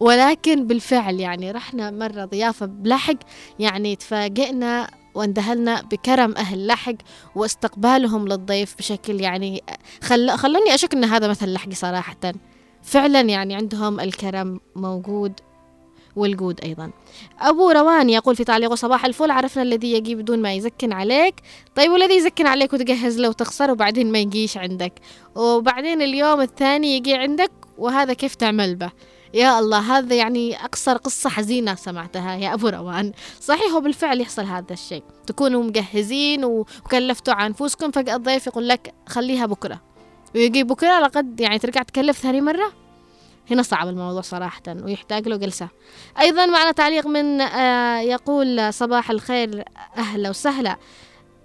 [0.00, 3.14] ولكن بالفعل يعني رحنا مرة ضيافة بلحق
[3.58, 6.94] يعني تفاجئنا واندهلنا بكرم أهل لحق
[7.34, 9.62] واستقبالهم للضيف بشكل يعني
[10.02, 10.30] خل...
[10.30, 12.32] خلوني أشك أن هذا مثل لحقي صراحة.
[12.82, 15.32] فعلا يعني عندهم الكرم موجود
[16.16, 16.90] والجود أيضا.
[17.40, 21.34] أبو روان يقول في تعليقه صباح الفل عرفنا الذي يجي بدون ما يزكن عليك.
[21.76, 24.92] طيب والذي يزكن عليك وتجهز له وتخسر وبعدين ما يجيش عندك.
[25.34, 28.90] وبعدين اليوم الثاني يجي عندك وهذا كيف تعمل به؟
[29.36, 33.12] يا الله هذا يعني أقصر قصة حزينة سمعتها يا أبو روان.
[33.40, 35.02] صحيح هو بالفعل يحصل هذا الشيء.
[35.26, 39.80] تكونوا مجهزين وكلفتوا عن أنفسكم فجأة الضيف يقول لك خليها بكرة.
[40.34, 42.72] ويجي بكرة لقد يعني ترجع تكلف ثاني مرة؟
[43.50, 45.68] هنا صعب الموضوع صراحة ويحتاج له جلسة.
[46.20, 49.64] أيضا معنا تعليق من آه يقول صباح الخير
[49.96, 50.76] أهلا وسهلا.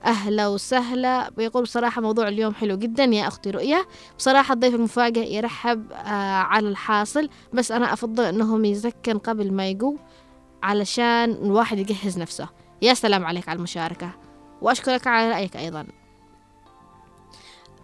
[0.06, 1.30] أهلا وسهلا.
[1.30, 3.88] بيقول بصراحة موضوع اليوم حلو جدا يا أختي رؤية.
[4.18, 5.97] بصراحة الضيف المفاجئ يرحب آه
[6.41, 7.30] على الحاصل.
[7.54, 9.93] بس أنا أفضل أنهم يزكن قبل ما يجوا
[10.64, 12.49] علشان الواحد يجهز نفسه.
[12.82, 14.12] يا سلام عليك على المشاركة.
[14.62, 15.88] وأشكرك على رأيك أيضا.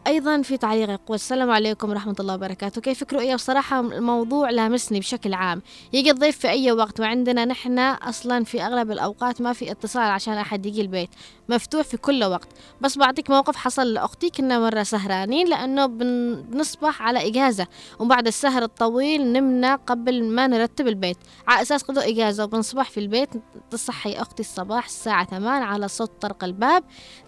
[0.08, 2.82] أيضا في تعليق يقول السلام عليكم ورحمة الله وبركاته.
[2.82, 5.62] كيفك رؤية؟ بصراحة الموضوع لامسني بشكل عام.
[5.94, 10.34] يجي الضيف في أي وقت وعندنا نحن أصلا في أغلب الأوقات ما في اتصال عشان
[10.34, 11.10] أحد يجي البيت.
[11.50, 12.48] مفتوح في كل وقت.
[12.82, 17.68] بس بعطيك موقف حصل لأختي كنا مرة سهرانين لأنه بن- بنصبح على إجازة
[18.00, 21.18] وبعد السهر الطويل نمنا قبل ما نرتب البيت.
[21.48, 23.30] على أساس قضوا إجازة وبنصبح في البيت
[23.72, 26.84] تصحي أختي الصباح الساعة 8 على صوت طرق الباب.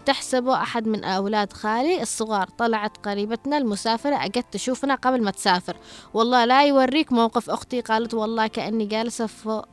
[0.06, 2.48] تحسبه أحد من أولاد خالي الصغار.
[2.70, 5.76] طلعت قريبتنا المسافرة أجت تشوفنا قبل ما تسافر.
[6.14, 9.64] والله لا يوريك موقف أختي قالت والله كأني جالسة فوق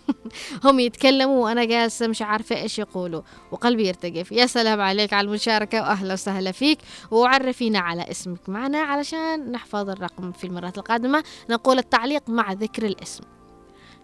[0.64, 3.22] هم يتكلموا وأنا جالسة مش عارفة إيش يقولوا.
[3.50, 4.32] وقلبي يرتجف.
[4.32, 6.78] يا سلام عليك على المشاركة وأهلا وسهلا فيك.
[7.10, 11.24] وعرفينا على اسمك معنا علشان نحفظ الرقم في المرات القادمة.
[11.50, 13.35] نقول التعليق مع ذكر الاسم.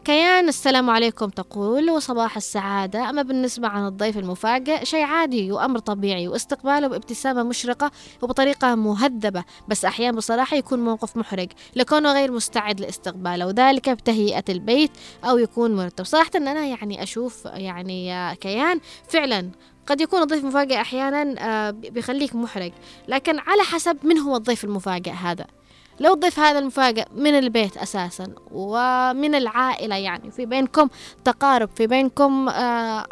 [0.05, 3.11] كيان السلام عليكم تقول وصباح السعادة.
[3.11, 7.91] أما بالنسبة عن الضيف المفاجئ شيء عادي وأمر طبيعي واستقباله بابتسامة مشرقة
[8.23, 14.91] وبطريقة مهذبة بس أحيانا بصراحة يكون موقف محرج لكونه غير مستعد لاستقباله وذلك بتهيئة البيت
[15.25, 16.05] أو يكون مرتب.
[16.05, 19.51] صراحة أن أنا يعني أشوف يعني يا كيان فعلا
[19.87, 22.73] قد يكون الضيف المفاجئ أحيانا آه، بيخليك محرج
[23.09, 25.47] لكن على حسب من هو الضيف المفاجئ هذا.
[26.03, 30.89] لو الضيف هذا المفاجئ من البيت أساسا ومن العائلة يعني في بينكم
[31.25, 33.07] تقارب في بينكم آه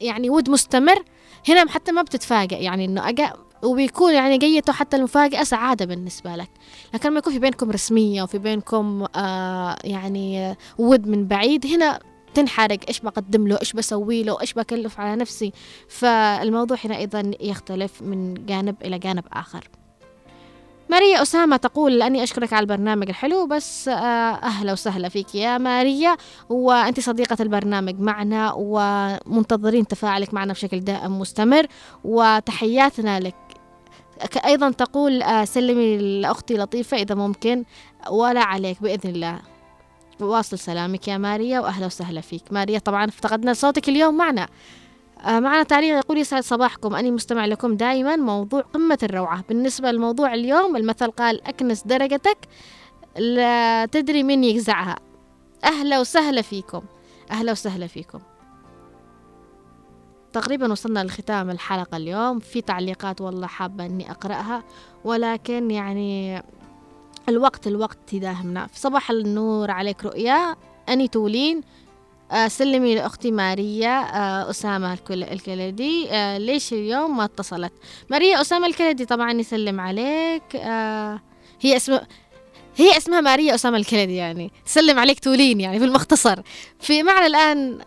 [0.00, 1.04] يعني ود مستمر
[1.48, 3.32] هنا حتى ما بتتفاجئ يعني إنه أجا
[3.62, 6.50] وبيكون يعني جيته حتى المفاجأة سعادة بالنسبة لك.
[6.94, 12.00] لكن لما يكون في بينكم رسمية وفي بينكم آه يعني آه، ود من بعيد هنا
[12.34, 15.52] تنحرق إيش بقدم له إيش بسوي له إيش بكلف على نفسي؟
[15.88, 19.68] فالموضوع هنا أيضا يختلف من جانب إلى جانب آخر.
[20.88, 23.92] ماريا أسامة تقول أني أشكرك على البرنامج الحلو بس آه،
[24.42, 26.16] أهلا وسهلا فيك يا ماريا.
[26.48, 31.66] وأنت صديقة البرنامج معنا ومنتظرين تفاعلك معنا بشكل دائم مستمر.
[32.04, 33.34] وتحياتنا لك.
[34.44, 37.64] أيضا تقول آه، سلمي لأختي لطيفة إذا ممكن.
[38.10, 39.40] ولا عليك بإذن الله.
[40.20, 42.42] واصل سلامك يا ماريا وأهلا وسهلا فيك.
[42.50, 44.48] ماريا طبعا افتقدنا صوتك اليوم معنا.
[45.26, 46.94] معنا تعليق يقول يسعد صباحكم.
[46.94, 48.16] أني مستمع لكم دائما.
[48.16, 49.44] موضوع قمة الروعة.
[49.48, 52.38] بالنسبة لموضوع اليوم المثل قال أكنس درجتك
[53.16, 54.96] لا تدري من يجزعها.
[55.64, 56.82] أهلا وسهلا فيكم.
[57.30, 58.18] أهلا وسهلا فيكم.
[60.32, 62.38] تقريبا وصلنا لختام الحلقة اليوم.
[62.38, 64.64] في تعليقات والله حابة أني أقرأها
[65.04, 66.42] ولكن يعني
[67.28, 70.56] الوقت الوقت يداهمنا في صباح النور عليك رؤيا.
[70.88, 71.58] أني تولين.
[71.58, 71.83] آه
[72.48, 76.10] سلمي لأختي ماريا آه أسامة الكل الكلدي.
[76.10, 77.72] آه ليش اليوم ما اتصلت؟
[78.10, 80.56] ماريا أسامة الكلدي طبعا يسلم عليك.
[80.56, 81.20] آه
[81.60, 81.98] هي اسم
[82.76, 84.52] هي اسمها ماريا أسامة الكلدي يعني.
[84.66, 86.42] تسلم عليك تولين يعني في المختصر
[86.80, 87.78] في معنا الآن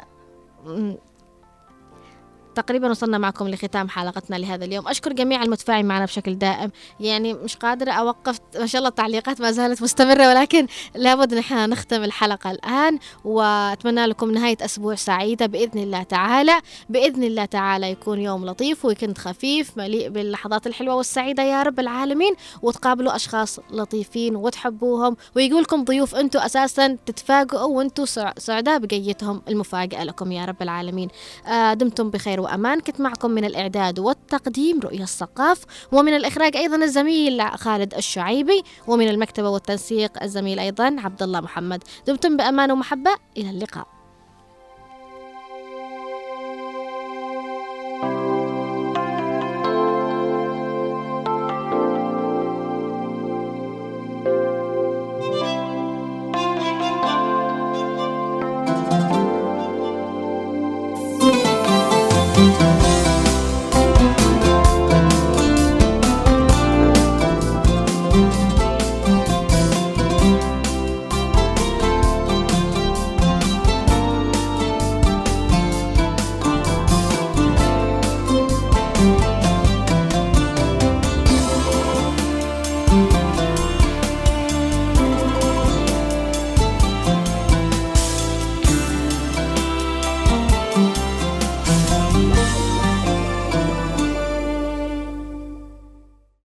[2.58, 4.88] تقريبا وصلنا معكم لختام حلقتنا لهذا اليوم.
[4.88, 6.72] أشكر جميع المتفاعلين معنا بشكل دائم.
[7.00, 12.04] يعني مش قادرة أوقف ما شاء الله التعليقات ما زالت مستمرة ولكن لابد نحن نختم
[12.04, 16.60] الحلقة الآن وأتمنى لكم نهاية أسبوع سعيدة بإذن الله تعالى.
[16.90, 22.34] بإذن الله تعالى يكون يوم لطيف ويكند خفيف مليء باللحظات الحلوة والسعيدة يا رب العالمين
[22.62, 30.04] وتقابلوا أشخاص لطيفين وتحبوهم ويقول لكم ضيوف أنتم أساسا تتفاجئوا وأنتم سع- سعداء بقيتهم المفاجأة
[30.04, 31.10] لكم يا رب العالمين.
[31.48, 37.42] آه دمتم بخير وأمان كنت معكم من الإعداد والتقديم رؤية الثقاف ومن الإخراج أيضا الزميل
[37.52, 41.84] خالد الشعيبي ومن المكتبة والتنسيق الزميل أيضا عبد الله محمد.
[42.08, 43.12] دمتم بأمان ومحبة.
[43.38, 43.97] إلى اللقاء.